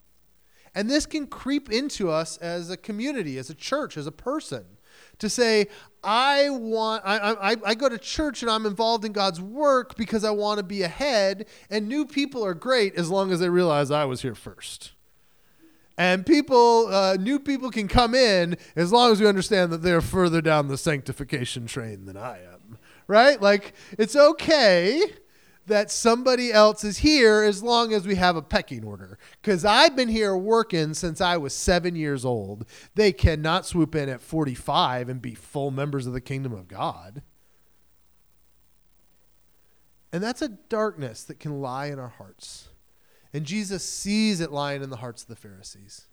And 0.74 0.90
this 0.90 1.06
can 1.06 1.26
creep 1.26 1.70
into 1.70 2.10
us 2.10 2.37
as 2.38 2.70
a 2.70 2.76
community, 2.76 3.38
as 3.38 3.48
a 3.50 3.54
church, 3.54 3.96
as 3.96 4.06
a 4.06 4.12
person 4.12 4.64
to 5.18 5.28
say, 5.28 5.68
I 6.02 6.50
want, 6.50 7.02
I, 7.04 7.52
I, 7.52 7.56
I 7.64 7.74
go 7.74 7.88
to 7.88 7.98
church 7.98 8.42
and 8.42 8.50
I'm 8.50 8.66
involved 8.66 9.04
in 9.04 9.12
God's 9.12 9.40
work 9.40 9.96
because 9.96 10.24
I 10.24 10.30
want 10.30 10.58
to 10.58 10.64
be 10.64 10.82
ahead, 10.82 11.46
and 11.70 11.88
new 11.88 12.04
people 12.04 12.44
are 12.44 12.54
great 12.54 12.94
as 12.96 13.10
long 13.10 13.30
as 13.32 13.40
they 13.40 13.48
realize 13.48 13.90
I 13.90 14.04
was 14.04 14.22
here 14.22 14.34
first. 14.34 14.92
And 15.96 16.26
people, 16.26 16.88
uh, 16.88 17.16
new 17.20 17.38
people 17.38 17.70
can 17.70 17.87
come 17.87 18.14
in 18.16 18.56
as 18.74 18.92
long 18.92 19.12
as 19.12 19.20
we 19.20 19.28
understand 19.28 19.72
that 19.72 19.82
they're 19.82 20.00
further 20.00 20.40
down 20.40 20.66
the 20.66 20.76
sanctification 20.76 21.66
train 21.66 22.06
than 22.06 22.16
I 22.16 22.38
am, 22.38 22.78
right? 23.06 23.40
Like, 23.40 23.74
it's 23.96 24.16
okay 24.16 25.04
that 25.66 25.90
somebody 25.90 26.53
else 26.53 26.85
is 26.85 26.98
here 26.98 27.42
as 27.42 27.62
long 27.62 27.92
as 27.92 28.07
we 28.07 28.16
have 28.16 28.37
a 28.37 28.42
pecking 28.42 28.85
order. 28.85 29.18
Because 29.40 29.64
I've 29.64 29.96
been 29.96 30.09
here 30.09 30.37
working 30.37 30.94
since 30.94 31.20
I 31.20 31.37
was 31.37 31.55
seven 31.55 31.96
years 31.96 32.24
old. 32.24 32.66
They 32.94 33.12
cannot 33.12 33.66
swoop 33.66 33.94
in 33.94 34.09
at 34.09 34.20
45 34.20 35.09
and 35.09 35.22
be 35.22 35.35
full 35.35 35.70
members 35.70 36.07
of 36.07 36.12
the 36.12 36.20
kingdom 36.20 36.53
of 36.53 36.68
God. 36.68 37.22
And 40.12 40.22
that's 40.22 40.42
a 40.42 40.48
darkness 40.48 41.24
that 41.24 41.40
can 41.40 41.61
lie 41.61 41.87
in 41.87 41.98
our 41.98 42.09
hearts. 42.09 42.68
And 43.33 43.44
Jesus 43.44 43.85
sees 43.85 44.40
it 44.40 44.53
lying 44.53 44.83
in 44.83 44.90
the 44.90 44.98
hearts 44.98 45.22
of 45.22 45.29
the 45.29 45.35
Pharisees. 45.35 46.07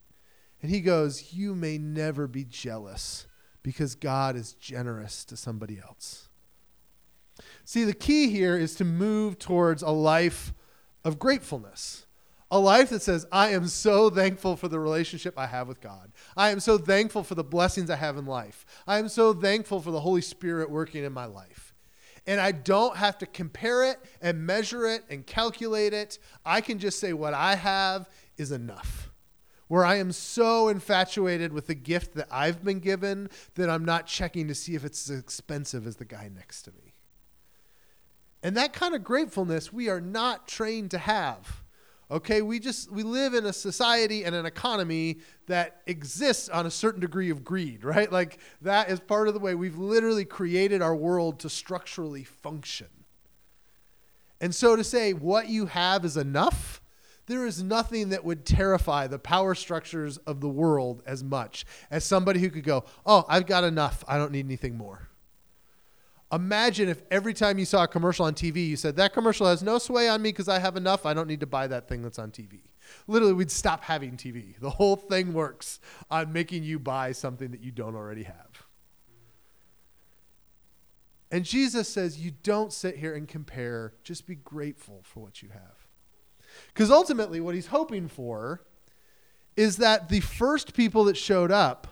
And 0.62 0.72
he 0.72 0.82
goes, 0.82 1.34
You 1.34 1.54
may 1.54 1.78
never 1.78 2.28
be 2.28 2.44
jealous 2.44 3.28
because 3.62 3.94
God 3.94 4.36
is 4.36 4.54
generous 4.54 5.24
to 5.26 5.38
somebody 5.38 5.80
else. 5.80 6.30
See, 7.72 7.86
the 7.86 7.94
key 7.94 8.30
here 8.30 8.58
is 8.58 8.76
to 8.76 8.84
move 8.84 9.40
towards 9.40 9.82
a 9.82 9.92
life 9.92 10.54
of 11.06 11.18
gratefulness. 11.18 12.06
A 12.52 12.60
life 12.60 12.90
that 12.90 13.02
says, 13.02 13.26
I 13.32 13.52
am 13.52 13.70
so 13.70 14.10
thankful 14.10 14.58
for 14.58 14.68
the 14.68 14.78
relationship 14.78 15.36
I 15.40 15.46
have 15.46 15.70
with 15.70 15.80
God. 15.80 16.12
I 16.36 16.50
am 16.50 16.60
so 16.60 16.78
thankful 16.78 17.24
for 17.24 17.34
the 17.36 17.46
blessings 17.46 17.90
I 17.90 17.96
have 17.96 18.18
in 18.18 18.26
life. 18.26 18.66
I 18.86 19.00
am 19.00 19.08
so 19.08 19.34
thankful 19.34 19.80
for 19.80 19.92
the 19.92 20.02
Holy 20.02 20.20
Spirit 20.20 20.70
working 20.70 21.06
in 21.06 21.14
my 21.14 21.24
life. 21.24 21.74
and 22.28 22.42
I 22.42 22.52
don't 22.52 22.98
have 22.98 23.18
to 23.20 23.26
compare 23.26 23.86
it 23.86 24.00
and 24.22 24.46
measure 24.46 24.86
it 24.86 25.06
and 25.10 25.26
calculate 25.26 25.94
it. 25.94 26.20
I 26.46 26.60
can 26.60 26.78
just 26.78 27.00
say 27.00 27.14
what 27.14 27.34
I 27.34 27.56
have 27.56 28.10
is 28.36 28.52
enough. 28.52 29.12
Where 29.70 29.86
I 29.86 29.96
am 29.96 30.12
so 30.12 30.68
infatuated 30.68 31.54
with 31.54 31.68
the 31.68 31.76
gift 31.76 32.16
that 32.16 32.28
I've 32.30 32.66
been 32.66 32.80
given 32.80 33.30
that 33.56 33.70
I'm 33.70 33.86
not 33.86 34.08
checking 34.08 34.50
to 34.50 34.56
see 34.56 34.76
if 34.76 34.84
it's 34.84 35.10
as 35.10 35.18
expensive 35.18 35.88
as 35.88 35.96
the 35.96 36.04
guy 36.04 36.30
next 36.36 36.64
to 36.64 36.72
me. 36.72 36.91
And 38.44 38.58
that 38.58 38.74
kind 38.74 38.96
of 38.96 39.04
gratefulness 39.04 39.72
we 39.72 39.90
are 39.90 40.02
not 40.02 40.48
trained 40.48 40.92
to 40.92 40.98
have. 40.98 41.62
Okay, 42.10 42.42
we 42.42 42.60
just 42.60 42.92
we 42.92 43.04
live 43.04 43.34
in 43.34 43.46
a 43.46 43.54
society 43.54 44.26
and 44.26 44.36
an 44.36 44.46
economy 44.46 45.20
that 45.48 45.82
exists 45.88 46.50
on 46.50 46.66
a 46.66 46.72
certain 46.72 47.00
degree 47.00 47.30
of 47.30 47.44
greed, 47.44 47.86
right? 47.86 48.12
Like 48.12 48.40
that 48.62 48.90
is 48.90 49.00
part 49.00 49.30
of 49.30 49.34
the 49.34 49.40
way 49.40 49.56
we've 49.56 49.78
literally 49.78 50.26
created 50.26 50.82
our 50.82 50.96
world 50.96 51.40
to 51.40 51.50
structurally 51.50 52.26
function. 52.26 52.88
And 54.42 54.54
so 54.54 54.76
to 54.76 54.84
say 54.84 55.14
what 55.14 55.48
you 55.48 55.68
have 55.68 56.04
is 56.04 56.18
enough, 56.18 56.82
there 57.28 57.46
is 57.46 57.64
nothing 57.64 58.10
that 58.10 58.26
would 58.26 58.46
terrify 58.46 59.08
the 59.08 59.20
power 59.20 59.56
structures 59.56 60.18
of 60.18 60.42
the 60.42 60.50
world 60.50 61.04
as 61.06 61.24
much 61.24 61.64
as 61.90 62.04
somebody 62.04 62.42
who 62.42 62.50
could 62.50 62.66
go, 62.66 62.84
"Oh, 63.06 63.24
I've 63.30 63.46
got 63.46 63.64
enough. 63.64 64.04
I 64.06 64.18
don't 64.18 64.34
need 64.34 64.46
anything 64.46 64.76
more." 64.78 65.11
Imagine 66.32 66.88
if 66.88 67.02
every 67.12 67.34
time 67.34 67.60
you 67.60 67.66
saw 67.66 67.84
a 67.84 67.88
commercial 67.88 68.26
on 68.26 68.34
TV, 68.34 68.68
you 68.68 68.78
said, 68.78 68.96
That 68.96 69.14
commercial 69.14 69.48
has 69.48 69.62
no 69.62 69.78
sway 69.78 70.08
on 70.08 70.22
me 70.22 70.30
because 70.30 70.48
I 70.48 70.60
have 70.60 70.78
enough. 70.78 71.06
I 71.06 71.14
don't 71.14 71.28
need 71.28 71.42
to 71.42 71.48
buy 71.48 71.68
that 71.68 71.90
thing 71.90 72.02
that's 72.02 72.20
on 72.20 72.32
TV. 72.32 72.62
Literally, 73.08 73.34
we'd 73.34 73.52
stop 73.52 73.84
having 73.84 74.18
TV. 74.18 74.58
The 74.60 74.70
whole 74.70 74.96
thing 74.96 75.34
works 75.34 75.80
on 76.10 76.32
making 76.32 76.64
you 76.64 76.80
buy 76.80 77.12
something 77.12 77.52
that 77.52 77.62
you 77.62 77.72
don't 77.72 77.96
already 77.96 78.24
have. 78.24 78.66
And 81.32 81.46
Jesus 81.46 81.88
says, 81.90 82.20
You 82.20 82.32
don't 82.44 82.72
sit 82.72 82.98
here 82.98 83.16
and 83.16 83.28
compare, 83.28 83.94
just 84.04 84.26
be 84.26 84.36
grateful 84.36 85.02
for 85.04 85.22
what 85.22 85.42
you 85.42 85.50
have. 85.50 85.88
Because 86.74 86.92
ultimately, 86.92 87.40
what 87.40 87.56
he's 87.56 87.68
hoping 87.68 88.08
for 88.08 88.62
is 89.56 89.78
that 89.78 90.10
the 90.10 90.22
first 90.22 90.74
people 90.74 91.06
that 91.06 91.18
showed 91.18 91.52
up 91.52 91.88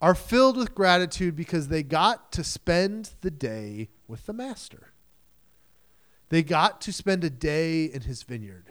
are 0.00 0.14
filled 0.14 0.56
with 0.56 0.74
gratitude 0.74 1.36
because 1.36 1.68
they 1.68 1.82
got 1.82 2.32
to 2.32 2.42
spend 2.42 3.10
the 3.20 3.30
day 3.30 3.88
with 4.08 4.26
the 4.26 4.32
master. 4.32 4.92
They 6.30 6.42
got 6.42 6.80
to 6.82 6.92
spend 6.92 7.24
a 7.24 7.30
day 7.30 7.84
in 7.84 8.02
his 8.02 8.22
vineyard. 8.22 8.70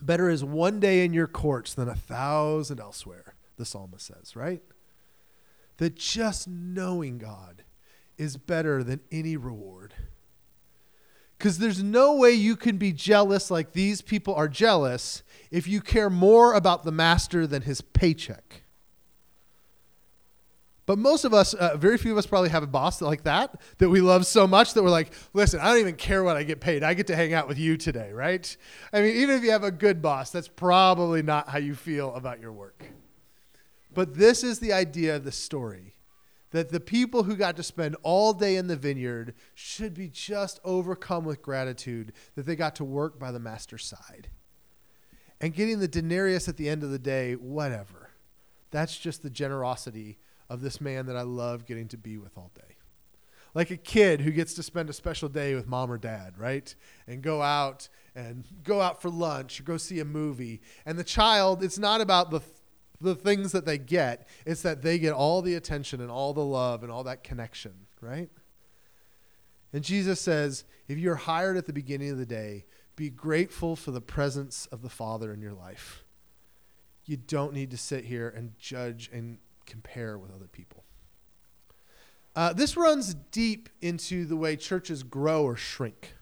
Better 0.00 0.30
is 0.30 0.42
one 0.42 0.80
day 0.80 1.04
in 1.04 1.12
your 1.12 1.26
courts 1.26 1.74
than 1.74 1.88
a 1.88 1.94
thousand 1.94 2.80
elsewhere, 2.80 3.34
the 3.56 3.66
psalmist 3.66 4.06
says, 4.06 4.34
right? 4.34 4.62
That 5.76 5.96
just 5.96 6.48
knowing 6.48 7.18
God 7.18 7.64
is 8.16 8.36
better 8.36 8.82
than 8.82 9.00
any 9.10 9.36
reward. 9.36 9.94
Because 11.36 11.58
there's 11.58 11.82
no 11.82 12.14
way 12.14 12.32
you 12.32 12.54
can 12.54 12.76
be 12.76 12.92
jealous 12.92 13.50
like 13.50 13.72
these 13.72 14.00
people 14.00 14.34
are 14.34 14.48
jealous 14.48 15.22
if 15.50 15.66
you 15.66 15.80
care 15.80 16.10
more 16.10 16.54
about 16.54 16.84
the 16.84 16.92
master 16.92 17.46
than 17.46 17.62
his 17.62 17.80
paycheck. 17.80 18.62
But 20.90 20.98
most 20.98 21.24
of 21.24 21.32
us, 21.32 21.54
uh, 21.54 21.76
very 21.76 21.96
few 21.98 22.10
of 22.10 22.18
us 22.18 22.26
probably 22.26 22.48
have 22.48 22.64
a 22.64 22.66
boss 22.66 23.00
like 23.00 23.22
that, 23.22 23.60
that 23.78 23.88
we 23.88 24.00
love 24.00 24.26
so 24.26 24.48
much 24.48 24.74
that 24.74 24.82
we're 24.82 24.90
like, 24.90 25.12
listen, 25.32 25.60
I 25.60 25.66
don't 25.66 25.78
even 25.78 25.94
care 25.94 26.24
what 26.24 26.36
I 26.36 26.42
get 26.42 26.60
paid. 26.60 26.82
I 26.82 26.94
get 26.94 27.06
to 27.06 27.14
hang 27.14 27.32
out 27.32 27.46
with 27.46 27.60
you 27.60 27.76
today, 27.76 28.10
right? 28.12 28.56
I 28.92 29.00
mean, 29.00 29.14
even 29.14 29.36
if 29.36 29.44
you 29.44 29.52
have 29.52 29.62
a 29.62 29.70
good 29.70 30.02
boss, 30.02 30.30
that's 30.30 30.48
probably 30.48 31.22
not 31.22 31.48
how 31.48 31.58
you 31.58 31.76
feel 31.76 32.12
about 32.16 32.40
your 32.40 32.50
work. 32.50 32.86
But 33.94 34.16
this 34.16 34.42
is 34.42 34.58
the 34.58 34.72
idea 34.72 35.14
of 35.14 35.22
the 35.22 35.30
story 35.30 35.94
that 36.50 36.70
the 36.70 36.80
people 36.80 37.22
who 37.22 37.36
got 37.36 37.56
to 37.58 37.62
spend 37.62 37.94
all 38.02 38.32
day 38.32 38.56
in 38.56 38.66
the 38.66 38.74
vineyard 38.74 39.34
should 39.54 39.94
be 39.94 40.08
just 40.08 40.58
overcome 40.64 41.24
with 41.24 41.40
gratitude 41.40 42.14
that 42.34 42.46
they 42.46 42.56
got 42.56 42.74
to 42.74 42.84
work 42.84 43.16
by 43.16 43.30
the 43.30 43.38
master's 43.38 43.86
side. 43.86 44.28
And 45.40 45.54
getting 45.54 45.78
the 45.78 45.86
denarius 45.86 46.48
at 46.48 46.56
the 46.56 46.68
end 46.68 46.82
of 46.82 46.90
the 46.90 46.98
day, 46.98 47.34
whatever. 47.34 48.10
That's 48.72 48.98
just 48.98 49.22
the 49.22 49.30
generosity 49.30 50.18
of 50.50 50.60
this 50.60 50.80
man 50.80 51.06
that 51.06 51.16
I 51.16 51.22
love 51.22 51.64
getting 51.64 51.88
to 51.88 51.96
be 51.96 52.18
with 52.18 52.36
all 52.36 52.50
day. 52.54 52.76
Like 53.54 53.70
a 53.70 53.76
kid 53.76 54.20
who 54.20 54.30
gets 54.30 54.52
to 54.54 54.62
spend 54.62 54.90
a 54.90 54.92
special 54.92 55.28
day 55.28 55.54
with 55.54 55.66
mom 55.66 55.90
or 55.90 55.96
dad, 55.96 56.34
right? 56.36 56.74
And 57.06 57.22
go 57.22 57.40
out 57.40 57.88
and 58.14 58.44
go 58.62 58.82
out 58.82 59.00
for 59.00 59.08
lunch 59.08 59.58
or 59.60 59.62
go 59.62 59.76
see 59.76 59.98
a 60.00 60.04
movie. 60.04 60.60
And 60.84 60.98
the 60.98 61.04
child, 61.04 61.62
it's 61.64 61.78
not 61.78 62.02
about 62.02 62.30
the 62.30 62.42
the 63.00 63.14
things 63.14 63.52
that 63.52 63.64
they 63.64 63.78
get, 63.78 64.28
it's 64.44 64.62
that 64.62 64.82
they 64.82 64.98
get 64.98 65.12
all 65.12 65.40
the 65.40 65.54
attention 65.54 66.00
and 66.00 66.10
all 66.10 66.34
the 66.34 66.44
love 66.44 66.82
and 66.82 66.92
all 66.92 67.04
that 67.04 67.24
connection, 67.24 67.72
right? 68.00 68.28
And 69.72 69.82
Jesus 69.82 70.20
says, 70.20 70.64
if 70.88 70.98
you're 70.98 71.14
hired 71.14 71.56
at 71.56 71.66
the 71.66 71.72
beginning 71.72 72.10
of 72.10 72.18
the 72.18 72.26
day, 72.26 72.66
be 72.96 73.08
grateful 73.08 73.76
for 73.76 73.90
the 73.90 74.00
presence 74.00 74.66
of 74.66 74.82
the 74.82 74.90
Father 74.90 75.32
in 75.32 75.40
your 75.40 75.54
life. 75.54 76.04
You 77.06 77.16
don't 77.16 77.54
need 77.54 77.70
to 77.70 77.78
sit 77.78 78.04
here 78.04 78.28
and 78.28 78.52
judge 78.58 79.08
and 79.12 79.38
compare 79.70 80.18
with 80.18 80.30
other 80.34 80.48
people. 80.48 80.84
Uh, 82.36 82.52
this 82.52 82.76
runs 82.76 83.14
deep 83.14 83.68
into 83.80 84.24
the 84.24 84.36
way 84.36 84.56
churches 84.56 85.02
grow 85.02 85.42
or 85.42 85.56
shrink. 85.56 86.14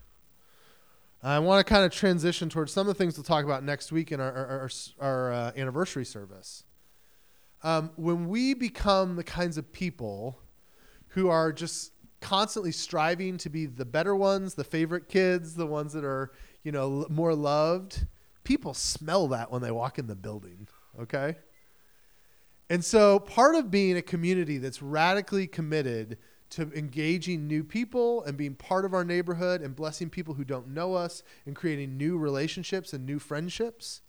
I 1.22 1.38
want 1.40 1.66
to 1.66 1.68
kind 1.68 1.84
of 1.84 1.92
transition 1.92 2.48
towards 2.48 2.72
some 2.72 2.82
of 2.82 2.86
the 2.86 2.94
things 2.94 3.16
we'll 3.16 3.24
talk 3.24 3.44
about 3.44 3.64
next 3.64 3.90
week 3.90 4.12
in 4.12 4.20
our, 4.20 4.32
our, 4.32 4.46
our, 4.46 4.70
our 5.00 5.32
uh, 5.32 5.52
anniversary 5.56 6.04
service. 6.04 6.62
Um, 7.64 7.90
when 7.96 8.28
we 8.28 8.54
become 8.54 9.16
the 9.16 9.24
kinds 9.24 9.58
of 9.58 9.72
people 9.72 10.38
who 11.08 11.28
are 11.28 11.52
just 11.52 11.92
constantly 12.20 12.72
striving 12.72 13.36
to 13.38 13.50
be 13.50 13.66
the 13.66 13.84
better 13.84 14.14
ones, 14.14 14.54
the 14.54 14.64
favorite 14.64 15.08
kids, 15.08 15.54
the 15.54 15.66
ones 15.66 15.92
that 15.92 16.04
are, 16.04 16.32
you 16.62 16.70
know, 16.70 17.06
more 17.08 17.34
loved, 17.34 18.06
people 18.44 18.74
smell 18.74 19.28
that 19.28 19.50
when 19.50 19.60
they 19.60 19.70
walk 19.70 19.98
in 19.98 20.06
the 20.06 20.14
building, 20.14 20.68
okay? 21.00 21.36
And 22.70 22.84
so, 22.84 23.18
part 23.18 23.54
of 23.54 23.70
being 23.70 23.96
a 23.96 24.02
community 24.02 24.58
that's 24.58 24.82
radically 24.82 25.46
committed 25.46 26.18
to 26.50 26.70
engaging 26.74 27.46
new 27.46 27.62
people 27.62 28.22
and 28.24 28.36
being 28.36 28.54
part 28.54 28.84
of 28.84 28.94
our 28.94 29.04
neighborhood 29.04 29.60
and 29.60 29.76
blessing 29.76 30.08
people 30.08 30.34
who 30.34 30.44
don't 30.44 30.68
know 30.68 30.94
us 30.94 31.22
and 31.46 31.54
creating 31.54 31.96
new 31.96 32.16
relationships 32.16 32.92
and 32.92 33.04
new 33.04 33.18
friendships 33.18 34.02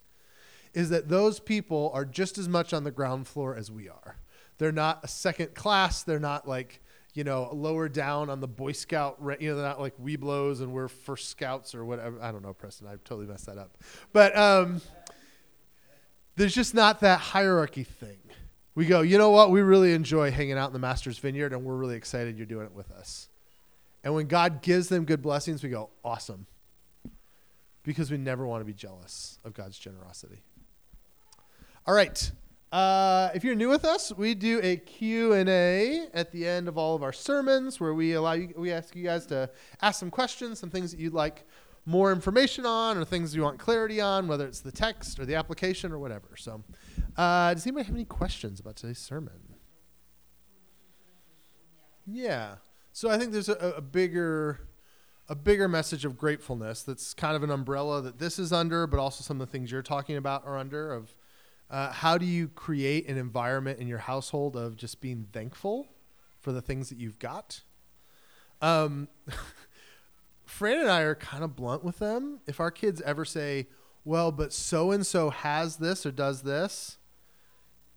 is 0.73 0.89
that 0.89 1.09
those 1.09 1.39
people 1.39 1.91
are 1.93 2.05
just 2.05 2.37
as 2.37 2.47
much 2.47 2.73
on 2.73 2.83
the 2.83 2.91
ground 2.91 3.27
floor 3.27 3.55
as 3.55 3.71
we 3.71 3.89
are. 3.89 4.17
They're 4.57 4.71
not 4.71 4.99
a 5.03 5.07
second 5.07 5.53
class, 5.53 6.03
they're 6.03 6.19
not 6.19 6.47
like, 6.47 6.81
you 7.13 7.23
know, 7.23 7.49
lower 7.51 7.89
down 7.89 8.29
on 8.29 8.39
the 8.39 8.47
Boy 8.47 8.73
Scout, 8.73 9.17
you 9.39 9.49
know, 9.49 9.55
they're 9.55 9.65
not 9.65 9.81
like 9.81 9.97
Webelos 9.97 10.61
and 10.61 10.71
we're 10.71 10.87
first 10.87 11.29
scouts 11.29 11.73
or 11.73 11.83
whatever. 11.83 12.21
I 12.21 12.31
don't 12.31 12.43
know, 12.43 12.53
Preston, 12.53 12.87
I 12.87 12.91
totally 13.03 13.25
messed 13.25 13.47
that 13.47 13.57
up. 13.57 13.77
But 14.13 14.37
um, 14.37 14.81
there's 16.35 16.53
just 16.53 16.75
not 16.75 16.99
that 17.01 17.19
hierarchy 17.19 17.83
thing 17.83 18.19
we 18.79 18.85
go, 18.85 19.01
you 19.01 19.17
know 19.17 19.31
what? 19.31 19.51
We 19.51 19.61
really 19.61 19.91
enjoy 19.91 20.31
hanging 20.31 20.57
out 20.57 20.67
in 20.67 20.73
the 20.73 20.79
Master's 20.79 21.19
Vineyard, 21.19 21.51
and 21.51 21.65
we're 21.65 21.75
really 21.75 21.97
excited 21.97 22.37
you're 22.37 22.45
doing 22.45 22.65
it 22.65 22.71
with 22.73 22.89
us. 22.91 23.27
And 24.05 24.13
when 24.15 24.27
God 24.27 24.61
gives 24.61 24.87
them 24.87 25.03
good 25.03 25.21
blessings, 25.21 25.61
we 25.61 25.67
go, 25.67 25.89
awesome. 26.01 26.45
Because 27.83 28.09
we 28.09 28.15
never 28.15 28.47
want 28.47 28.61
to 28.61 28.65
be 28.65 28.71
jealous 28.71 29.37
of 29.43 29.53
God's 29.53 29.77
generosity. 29.77 30.43
All 31.85 31.93
right. 31.93 32.31
Uh, 32.71 33.31
if 33.35 33.43
you're 33.43 33.53
new 33.53 33.67
with 33.67 33.83
us, 33.83 34.13
we 34.13 34.33
do 34.33 34.61
a 34.63 34.77
Q&A 34.77 36.07
at 36.13 36.31
the 36.31 36.47
end 36.47 36.69
of 36.69 36.77
all 36.77 36.95
of 36.95 37.03
our 37.03 37.11
sermons 37.11 37.81
where 37.81 37.93
we 37.93 38.13
allow 38.13 38.31
you, 38.31 38.53
we 38.55 38.71
ask 38.71 38.95
you 38.95 39.03
guys 39.03 39.25
to 39.25 39.49
ask 39.81 39.99
some 39.99 40.09
questions, 40.09 40.57
some 40.57 40.69
things 40.69 40.91
that 40.91 41.01
you'd 41.01 41.13
like 41.13 41.45
more 41.89 42.11
information 42.11 42.67
on 42.67 42.97
or 42.97 43.03
things 43.03 43.35
you 43.35 43.41
want 43.41 43.57
clarity 43.57 43.99
on, 43.99 44.27
whether 44.27 44.45
it's 44.45 44.59
the 44.59 44.71
text 44.71 45.19
or 45.19 45.25
the 45.25 45.33
application 45.33 45.91
or 45.91 45.97
whatever. 45.97 46.35
So, 46.37 46.63
uh, 47.17 47.55
does 47.55 47.65
anybody 47.65 47.85
have 47.85 47.95
any 47.95 48.05
questions 48.05 48.59
about 48.59 48.75
today's 48.75 48.99
sermon? 48.99 49.55
Yeah. 52.05 52.55
So 52.91 53.09
I 53.09 53.17
think 53.17 53.31
there's 53.31 53.49
a, 53.49 53.73
a 53.77 53.81
bigger 53.81 54.61
a 55.27 55.35
bigger 55.35 55.67
message 55.67 56.05
of 56.05 56.17
gratefulness 56.17 56.81
that's 56.83 57.13
kind 57.13 57.35
of 57.35 57.43
an 57.43 57.51
umbrella 57.51 58.01
that 58.01 58.17
this 58.17 58.39
is 58.39 58.51
under, 58.51 58.87
but 58.87 58.99
also 58.99 59.23
some 59.23 59.39
of 59.39 59.47
the 59.47 59.51
things 59.51 59.71
you're 59.71 59.83
talking 59.83 60.15
about 60.15 60.45
are 60.45 60.57
under 60.57 60.91
of 60.91 61.15
uh, 61.69 61.91
how 61.91 62.17
do 62.17 62.25
you 62.25 62.47
create 62.47 63.07
an 63.07 63.17
environment 63.17 63.79
in 63.79 63.87
your 63.87 63.99
household 63.99 64.55
of 64.55 64.75
just 64.75 65.01
being 65.01 65.27
thankful 65.31 65.87
for 66.39 66.51
the 66.51 66.61
things 66.61 66.89
that 66.89 66.97
you've 66.97 67.19
got? 67.19 67.61
Um, 68.59 69.07
Fran 70.49 70.79
and 70.79 70.89
I 70.89 71.01
are 71.01 71.15
kind 71.15 71.43
of 71.43 71.55
blunt 71.55 71.83
with 71.83 71.99
them. 71.99 72.39
If 72.47 72.59
our 72.59 72.71
kids 72.71 73.01
ever 73.01 73.23
say, 73.23 73.67
well, 74.03 74.31
but 74.31 74.51
so 74.51 74.91
and 74.91 75.05
so 75.05 75.29
has 75.29 75.77
this 75.77 76.05
or 76.05 76.11
does 76.11 76.41
this, 76.41 76.97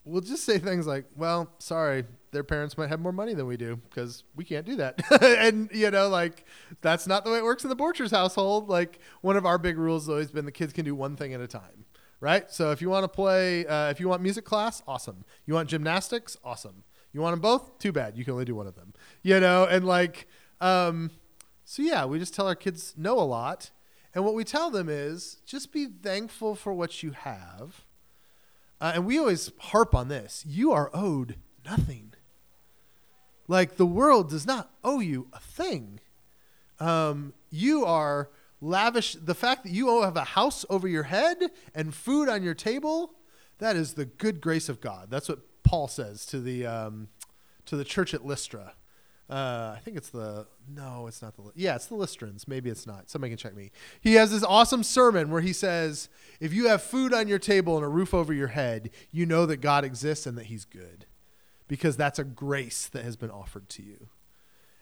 we'll 0.04 0.20
just 0.20 0.44
say 0.44 0.58
things 0.58 0.86
like, 0.86 1.06
well, 1.16 1.50
sorry, 1.58 2.04
their 2.30 2.44
parents 2.44 2.76
might 2.76 2.90
have 2.90 3.00
more 3.00 3.12
money 3.12 3.32
than 3.34 3.46
we 3.46 3.56
do 3.56 3.76
because 3.88 4.24
we 4.36 4.44
can't 4.44 4.66
do 4.66 4.76
that. 4.76 5.00
and, 5.22 5.70
you 5.72 5.90
know, 5.90 6.08
like, 6.08 6.44
that's 6.82 7.06
not 7.06 7.24
the 7.24 7.30
way 7.30 7.38
it 7.38 7.44
works 7.44 7.64
in 7.64 7.70
the 7.70 7.76
Borchers 7.76 8.10
household. 8.10 8.68
Like, 8.68 9.00
one 9.22 9.36
of 9.36 9.46
our 9.46 9.56
big 9.58 9.78
rules 9.78 10.04
has 10.04 10.10
always 10.10 10.30
been 10.30 10.44
the 10.44 10.52
kids 10.52 10.72
can 10.74 10.84
do 10.84 10.94
one 10.94 11.16
thing 11.16 11.32
at 11.32 11.40
a 11.40 11.48
time, 11.48 11.86
right? 12.20 12.50
So 12.50 12.70
if 12.70 12.82
you 12.82 12.90
want 12.90 13.04
to 13.04 13.08
play, 13.08 13.66
uh, 13.66 13.88
if 13.88 13.98
you 13.98 14.08
want 14.08 14.22
music 14.22 14.44
class, 14.44 14.82
awesome. 14.86 15.24
You 15.46 15.54
want 15.54 15.70
gymnastics, 15.70 16.36
awesome. 16.44 16.84
You 17.14 17.22
want 17.22 17.32
them 17.32 17.40
both? 17.40 17.78
Too 17.78 17.92
bad. 17.92 18.16
You 18.16 18.24
can 18.24 18.34
only 18.34 18.44
do 18.44 18.54
one 18.54 18.66
of 18.66 18.74
them, 18.74 18.92
you 19.22 19.40
know, 19.40 19.64
and 19.64 19.86
like, 19.86 20.28
Um, 20.60 21.10
so 21.72 21.82
yeah, 21.82 22.04
we 22.04 22.18
just 22.18 22.34
tell 22.34 22.46
our 22.46 22.54
kids 22.54 22.92
no 22.98 23.18
a 23.18 23.24
lot, 23.24 23.70
and 24.14 24.26
what 24.26 24.34
we 24.34 24.44
tell 24.44 24.68
them 24.68 24.90
is 24.90 25.38
just 25.46 25.72
be 25.72 25.86
thankful 25.86 26.54
for 26.54 26.74
what 26.74 27.02
you 27.02 27.12
have. 27.12 27.86
Uh, 28.78 28.92
and 28.96 29.06
we 29.06 29.18
always 29.18 29.52
harp 29.58 29.94
on 29.94 30.08
this: 30.08 30.44
you 30.46 30.70
are 30.70 30.90
owed 30.92 31.36
nothing. 31.64 32.12
Like 33.48 33.78
the 33.78 33.86
world 33.86 34.28
does 34.28 34.44
not 34.44 34.70
owe 34.84 35.00
you 35.00 35.28
a 35.32 35.40
thing. 35.40 36.00
Um, 36.78 37.32
you 37.48 37.86
are 37.86 38.28
lavish. 38.60 39.14
The 39.14 39.34
fact 39.34 39.62
that 39.62 39.72
you 39.72 40.02
have 40.02 40.18
a 40.18 40.24
house 40.24 40.66
over 40.68 40.86
your 40.86 41.04
head 41.04 41.38
and 41.74 41.94
food 41.94 42.28
on 42.28 42.42
your 42.42 42.52
table, 42.52 43.14
that 43.60 43.76
is 43.76 43.94
the 43.94 44.04
good 44.04 44.42
grace 44.42 44.68
of 44.68 44.82
God. 44.82 45.06
That's 45.10 45.26
what 45.30 45.38
Paul 45.62 45.88
says 45.88 46.26
to 46.26 46.38
the 46.38 46.66
um, 46.66 47.08
to 47.64 47.76
the 47.76 47.84
church 47.84 48.12
at 48.12 48.26
Lystra. 48.26 48.74
Uh, 49.32 49.72
I 49.74 49.80
think 49.80 49.96
it's 49.96 50.10
the 50.10 50.46
no, 50.68 51.06
it's 51.06 51.22
not 51.22 51.36
the 51.36 51.42
yeah, 51.54 51.74
it's 51.74 51.86
the 51.86 51.94
Lystrans. 51.94 52.46
Maybe 52.46 52.68
it's 52.68 52.86
not. 52.86 53.08
Somebody 53.08 53.30
can 53.30 53.38
check 53.38 53.56
me. 53.56 53.70
He 53.98 54.12
has 54.14 54.30
this 54.30 54.44
awesome 54.44 54.82
sermon 54.82 55.30
where 55.30 55.40
he 55.40 55.54
says, 55.54 56.10
"If 56.38 56.52
you 56.52 56.68
have 56.68 56.82
food 56.82 57.14
on 57.14 57.28
your 57.28 57.38
table 57.38 57.76
and 57.76 57.84
a 57.84 57.88
roof 57.88 58.12
over 58.12 58.34
your 58.34 58.48
head, 58.48 58.90
you 59.10 59.24
know 59.24 59.46
that 59.46 59.62
God 59.62 59.86
exists 59.86 60.26
and 60.26 60.36
that 60.36 60.46
He's 60.46 60.66
good, 60.66 61.06
because 61.66 61.96
that's 61.96 62.18
a 62.18 62.24
grace 62.24 62.88
that 62.88 63.04
has 63.04 63.16
been 63.16 63.30
offered 63.30 63.70
to 63.70 63.82
you." 63.82 64.08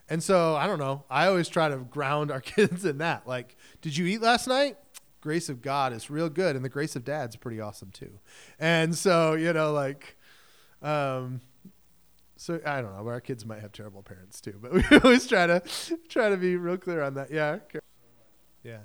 And 0.08 0.20
so 0.20 0.56
I 0.56 0.66
don't 0.66 0.80
know. 0.80 1.04
I 1.08 1.28
always 1.28 1.48
try 1.48 1.68
to 1.68 1.76
ground 1.76 2.32
our 2.32 2.40
kids 2.40 2.84
in 2.84 2.98
that. 2.98 3.28
Like, 3.28 3.56
did 3.82 3.96
you 3.96 4.04
eat 4.06 4.20
last 4.20 4.48
night? 4.48 4.76
Grace 5.20 5.48
of 5.48 5.62
God 5.62 5.92
is 5.92 6.10
real 6.10 6.28
good, 6.28 6.56
and 6.56 6.64
the 6.64 6.68
grace 6.68 6.96
of 6.96 7.04
Dad's 7.04 7.36
pretty 7.36 7.60
awesome 7.60 7.92
too. 7.92 8.18
And 8.58 8.96
so 8.96 9.34
you 9.34 9.52
know, 9.52 9.72
like, 9.72 10.16
um, 10.82 11.40
so 12.40 12.58
I 12.64 12.80
don't 12.80 12.96
know. 12.96 13.06
Our 13.06 13.20
kids 13.20 13.44
might 13.44 13.60
have 13.60 13.70
terrible 13.70 14.02
parents 14.02 14.40
too, 14.40 14.58
but 14.62 14.72
we 14.90 14.98
always 15.04 15.26
try 15.26 15.46
to 15.46 15.62
try 16.08 16.30
to 16.30 16.38
be 16.38 16.56
real 16.56 16.78
clear 16.78 17.02
on 17.02 17.12
that. 17.14 17.30
Yeah, 17.30 17.58
yeah. 18.64 18.78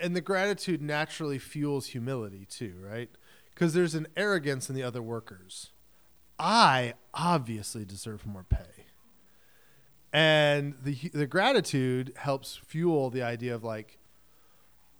And 0.00 0.16
the 0.16 0.22
gratitude 0.22 0.80
naturally 0.80 1.38
fuels 1.38 1.88
humility 1.88 2.46
too, 2.46 2.74
right? 2.80 3.10
Because 3.50 3.74
there's 3.74 3.94
an 3.94 4.06
arrogance 4.16 4.70
in 4.70 4.74
the 4.74 4.82
other 4.82 5.02
workers. 5.02 5.72
I 6.38 6.94
obviously 7.12 7.84
deserve 7.84 8.26
more 8.26 8.46
pay, 8.48 8.86
and 10.10 10.74
the 10.82 10.94
the 11.12 11.26
gratitude 11.26 12.14
helps 12.16 12.56
fuel 12.56 13.10
the 13.10 13.22
idea 13.22 13.54
of 13.54 13.62
like, 13.62 13.98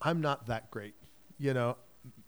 I'm 0.02 0.20
not 0.20 0.48
that 0.48 0.70
great, 0.70 0.94
you 1.38 1.54
know. 1.54 1.78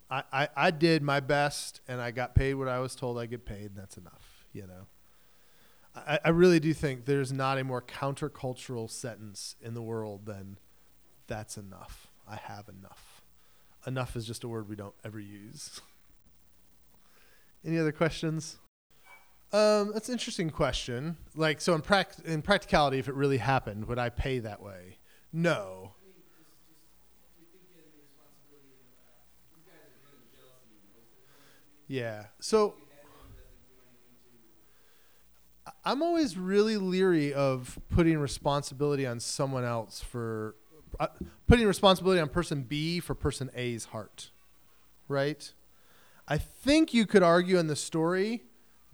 I, 0.09 0.23
I, 0.33 0.49
I 0.55 0.71
did 0.71 1.03
my 1.03 1.19
best 1.19 1.81
and 1.87 2.01
I 2.01 2.11
got 2.11 2.33
paid 2.33 2.53
what 2.55 2.69
I 2.69 2.79
was 2.79 2.95
told 2.95 3.19
I 3.19 3.27
get 3.27 3.45
paid, 3.45 3.65
and 3.65 3.75
that's 3.75 3.97
enough, 3.97 4.47
you 4.51 4.65
know. 4.65 4.87
I, 6.05 6.19
I 6.25 6.29
really 6.29 6.59
do 6.59 6.73
think 6.73 7.05
there's 7.05 7.31
not 7.31 7.57
a 7.57 7.63
more 7.63 7.81
countercultural 7.81 8.89
sentence 8.89 9.55
in 9.61 9.73
the 9.73 9.81
world 9.81 10.25
than 10.25 10.57
that's 11.27 11.57
enough. 11.57 12.07
I 12.27 12.35
have 12.35 12.67
enough. 12.69 13.21
Enough 13.85 14.15
is 14.15 14.25
just 14.25 14.43
a 14.43 14.47
word 14.47 14.67
we 14.67 14.75
don't 14.75 14.95
ever 15.05 15.19
use. 15.19 15.81
Any 17.65 17.79
other 17.79 17.91
questions? 17.91 18.57
Um, 19.53 19.91
that's 19.93 20.09
an 20.09 20.13
interesting 20.13 20.49
question. 20.49 21.15
Like, 21.35 21.61
so 21.61 21.73
in, 21.73 21.81
pract- 21.81 22.25
in 22.25 22.41
practicality, 22.41 22.99
if 22.99 23.07
it 23.07 23.15
really 23.15 23.37
happened, 23.37 23.85
would 23.85 23.97
I 23.97 24.09
pay 24.09 24.39
that 24.39 24.61
way? 24.61 24.97
No. 25.31 25.93
Yeah. 31.87 32.25
So 32.39 32.75
I'm 35.87 36.03
always 36.03 36.37
really 36.37 36.75
leery 36.75 37.33
of 37.33 37.79
putting 37.89 38.19
responsibility 38.19 39.07
on 39.07 39.21
someone 39.21 39.63
else 39.63 40.01
for 40.01 40.55
uh, 40.99 41.07
putting 41.47 41.65
responsibility 41.65 42.19
on 42.19 42.27
person 42.27 42.63
B 42.63 42.99
for 42.99 43.15
person 43.15 43.49
A's 43.55 43.85
heart. 43.85 44.31
Right? 45.07 45.53
I 46.27 46.39
think 46.39 46.93
you 46.93 47.05
could 47.05 47.23
argue 47.23 47.57
in 47.57 47.67
the 47.67 47.75
story 47.77 48.43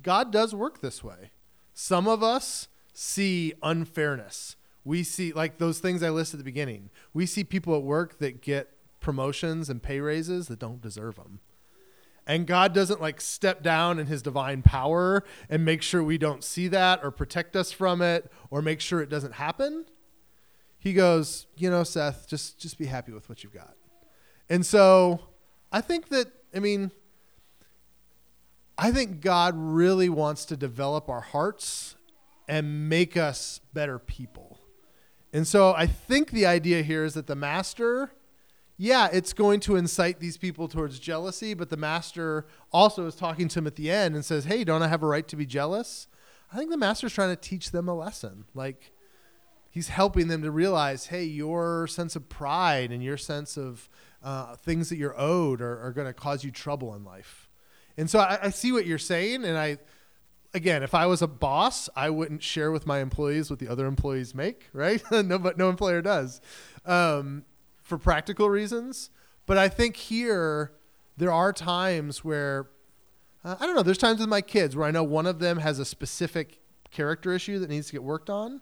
God 0.04 0.32
does 0.32 0.54
work 0.54 0.82
this 0.82 1.04
way. 1.04 1.32
Some 1.74 2.08
of 2.08 2.22
us 2.22 2.68
see 2.94 3.54
unfairness. 3.64 4.56
We 4.86 5.02
see 5.02 5.34
like 5.34 5.58
those 5.58 5.80
things 5.80 6.04
I 6.04 6.12
listed 6.12 6.36
at 6.36 6.46
the 6.46 6.52
beginning. 6.52 6.92
We 7.12 7.26
see 7.26 7.44
people 7.44 7.76
at 7.76 7.82
work 7.82 8.20
that 8.20 8.40
get 8.42 8.70
promotions 9.00 9.68
and 9.68 9.82
pay 9.82 10.00
raises 10.00 10.48
that 10.48 10.60
don't 10.60 10.80
deserve 10.80 11.16
them 11.16 11.40
and 12.26 12.48
God 12.48 12.74
doesn't 12.74 13.02
like 13.02 13.20
step 13.20 13.62
down 13.64 14.00
in 14.00 14.08
his 14.08 14.22
divine 14.22 14.62
power 14.62 15.24
and 15.50 15.66
make 15.66 15.82
sure 15.82 16.04
we 16.04 16.18
don't 16.18 16.44
see 16.44 16.68
that 16.70 17.02
or 17.04 17.12
protect 17.12 17.56
us 17.56 17.72
from 17.72 18.02
it 18.02 18.32
or 18.50 18.62
make 18.62 18.80
sure 18.80 19.02
it 19.02 19.10
doesn't 19.10 19.34
happen. 19.34 19.86
He 20.78 20.94
goes, 20.94 21.48
"You 21.56 21.70
know, 21.70 21.84
Seth, 21.84 22.28
just 22.28 22.60
just 22.60 22.78
be 22.78 22.86
happy 22.86 23.12
with 23.12 23.30
what 23.30 23.44
you've 23.44 23.54
got." 23.54 23.76
And 24.50 24.66
so, 24.66 25.22
I 25.72 25.82
think 25.82 26.10
that 26.10 26.28
I 26.54 26.60
mean 26.60 26.92
I 28.78 28.92
think 28.92 29.22
God 29.22 29.54
really 29.56 30.10
wants 30.10 30.46
to 30.46 30.58
develop 30.58 31.10
our 31.10 31.22
hearts 31.22 31.96
and 32.48 32.90
make 32.90 33.16
us 33.16 33.60
better 33.74 34.00
people. 34.00 34.60
And 35.32 35.48
so 35.48 35.74
I 35.74 35.88
think 35.88 36.32
the 36.32 36.46
idea 36.46 36.82
here 36.82 37.06
is 37.06 37.14
that 37.14 37.28
the 37.28 37.36
master 37.36 38.12
yeah, 38.84 39.08
it's 39.14 39.32
going 39.32 39.62
to 39.62 39.78
incite 39.78 40.20
these 40.20 40.36
people 40.36 40.68
towards 40.68 41.00
jealousy, 41.00 41.54
but 41.54 41.70
the 41.70 41.78
master 41.78 42.46
also 42.70 43.08
is 43.08 43.16
talking 43.16 43.48
to 43.48 43.60
him 43.60 43.66
at 43.66 43.78
the 43.78 43.90
end 43.90 44.14
and 44.14 44.26
says, 44.26 44.44
Hey, 44.44 44.66
don't 44.66 44.82
I 44.82 44.90
have 44.90 45.02
a 45.02 45.08
right 45.08 45.26
to 45.30 45.38
be 45.38 45.46
jealous? 45.46 46.10
I 46.52 46.58
think 46.58 46.70
the 46.70 46.76
master's 46.76 47.14
trying 47.14 47.30
to 47.30 47.38
teach 47.38 47.72
them 47.72 47.88
a 47.88 47.96
lesson. 47.96 48.44
Like, 48.54 48.92
he's 49.72 49.88
helping 49.88 50.28
them 50.28 50.42
to 50.42 50.52
realize, 50.52 51.06
hey, 51.06 51.24
your 51.24 51.88
sense 51.88 52.18
of 52.18 52.28
pride 52.28 52.92
and 52.92 53.02
your 53.02 53.16
sense 53.16 53.56
of 53.56 53.88
uh, 54.22 54.58
things 54.58 54.90
that 54.90 54.98
you're 54.98 55.18
owed 55.18 55.62
are, 55.62 55.80
are 55.80 55.94
going 55.94 56.08
to 56.08 56.14
cause 56.14 56.44
you 56.44 56.52
trouble 56.52 56.94
in 56.94 57.06
life. 57.06 57.50
And 57.96 58.10
so 58.10 58.20
I, 58.20 58.38
I 58.44 58.50
see 58.50 58.74
what 58.74 58.86
you're 58.86 58.98
saying. 58.98 59.46
And 59.46 59.58
I, 59.58 59.78
again, 60.54 60.84
if 60.84 60.94
I 60.94 61.06
was 61.06 61.22
a 61.22 61.28
boss, 61.28 61.88
I 61.96 62.10
wouldn't 62.10 62.44
share 62.44 62.70
with 62.70 62.86
my 62.86 63.00
employees 63.00 63.50
what 63.50 63.60
the 63.60 63.70
other 63.70 63.86
employees 63.86 64.36
make, 64.36 64.68
right? 64.74 65.02
no, 65.10 65.40
but 65.40 65.58
no 65.58 65.70
employer 65.70 66.02
does. 66.02 66.42
Um, 66.86 67.46
for 67.84 67.98
practical 67.98 68.50
reasons. 68.50 69.10
But 69.46 69.58
I 69.58 69.68
think 69.68 69.96
here 69.96 70.72
there 71.18 71.32
are 71.32 71.54
times 71.54 72.24
where 72.24 72.68
uh, 73.44 73.56
I 73.60 73.66
don't 73.66 73.76
know. 73.76 73.84
There's 73.84 73.98
times 73.98 74.20
with 74.20 74.30
my 74.30 74.42
kids 74.42 74.76
where 74.76 74.88
I 74.88 74.92
know 74.92 75.04
one 75.04 75.26
of 75.26 75.40
them 75.40 75.60
has 75.60 75.80
a 75.80 75.86
specific 75.86 76.60
character 76.92 77.34
issue 77.34 77.60
that 77.60 77.70
needs 77.70 77.88
to 77.88 77.94
get 77.94 78.04
worked 78.04 78.30
on. 78.30 78.62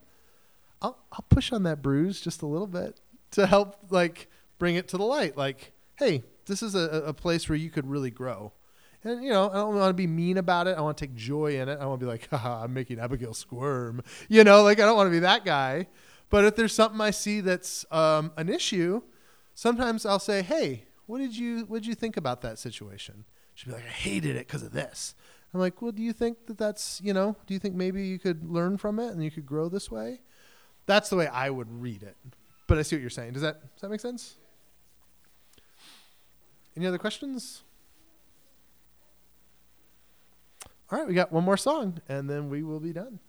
I'll 0.82 0.98
I'll 1.12 1.26
push 1.30 1.52
on 1.52 1.64
that 1.64 1.82
bruise 1.82 2.20
just 2.20 2.42
a 2.42 2.48
little 2.48 2.68
bit 2.68 3.00
to 3.32 3.46
help 3.46 3.78
like 3.90 4.28
bring 4.58 4.76
it 4.76 4.88
to 4.90 4.98
the 4.98 5.04
light. 5.04 5.38
Like, 5.38 5.74
hey, 5.96 6.24
this 6.46 6.64
is 6.64 6.76
a, 6.76 7.04
a 7.06 7.14
place 7.14 7.48
where 7.48 7.58
you 7.58 7.70
could 7.70 7.88
really 7.88 8.12
grow. 8.12 8.54
And 9.04 9.24
you 9.24 9.30
know, 9.30 9.50
I 9.50 9.54
don't 9.54 9.76
want 9.76 9.90
to 9.90 9.94
be 9.94 10.08
mean 10.08 10.38
about 10.38 10.68
it. 10.68 10.78
I 10.78 10.82
want 10.82 10.98
to 10.98 11.06
take 11.08 11.16
joy 11.16 11.60
in 11.60 11.70
it. 11.70 11.80
I 11.80 11.86
want 11.86 12.00
to 12.00 12.06
be 12.06 12.10
like, 12.10 12.28
Haha, 12.32 12.64
I'm 12.64 12.74
making 12.74 13.00
Abigail 13.00 13.34
squirm. 13.34 14.04
You 14.30 14.44
know, 14.44 14.64
like 14.64 14.80
I 14.80 14.86
don't 14.86 14.96
want 14.96 15.08
to 15.08 15.12
be 15.12 15.20
that 15.20 15.46
guy. 15.46 15.88
But 16.30 16.46
if 16.46 16.56
there's 16.56 16.74
something 16.74 17.02
I 17.02 17.12
see 17.12 17.42
that's 17.42 17.86
um, 17.92 18.32
an 18.38 18.48
issue, 18.48 19.02
sometimes 19.54 20.06
I'll 20.06 20.20
say, 20.20 20.42
"Hey, 20.42 20.86
what 21.06 21.20
did 21.20 21.36
you 21.36 21.66
what 21.66 21.82
did 21.82 21.88
you 21.88 21.96
think 21.96 22.18
about 22.18 22.42
that 22.42 22.60
situation?" 22.60 23.26
She'll 23.54 23.74
be 23.74 23.80
like, 23.80 23.88
"I 23.88 23.94
hated 23.94 24.36
it 24.36 24.48
because 24.48 24.64
of 24.64 24.72
this." 24.72 25.16
I'm 25.54 25.60
like, 25.60 25.82
"Well, 25.82 25.92
do 25.92 26.02
you 26.02 26.14
think 26.14 26.48
that 26.48 26.58
that's 26.58 27.02
you 27.04 27.14
know? 27.14 27.36
Do 27.46 27.54
you 27.54 27.60
think 27.60 27.76
maybe 27.76 28.06
you 28.06 28.20
could 28.20 28.50
learn 28.50 28.78
from 28.78 29.00
it 29.00 29.12
and 29.12 29.24
you 29.24 29.32
could 29.32 29.46
grow 29.46 29.70
this 29.70 29.92
way?" 29.92 30.22
That's 30.86 31.10
the 31.10 31.16
way 31.16 31.28
I 31.28 31.50
would 31.50 31.72
read 31.82 32.04
it. 32.04 32.18
But 32.68 32.78
I 32.78 32.82
see 32.82 32.96
what 32.96 33.02
you're 33.02 33.10
saying. 33.10 33.34
Does 33.34 33.42
that 33.42 33.62
does 33.62 33.82
that 33.82 33.90
make 33.90 34.00
sense? 34.00 34.36
Any 36.76 36.88
other 36.88 36.98
questions? 36.98 37.64
All 40.90 41.00
right, 41.00 41.08
we 41.08 41.14
got 41.14 41.32
one 41.32 41.44
more 41.44 41.58
song, 41.58 42.02
and 42.10 42.30
then 42.30 42.50
we 42.50 42.64
will 42.64 42.80
be 42.80 42.92
done. 42.92 43.20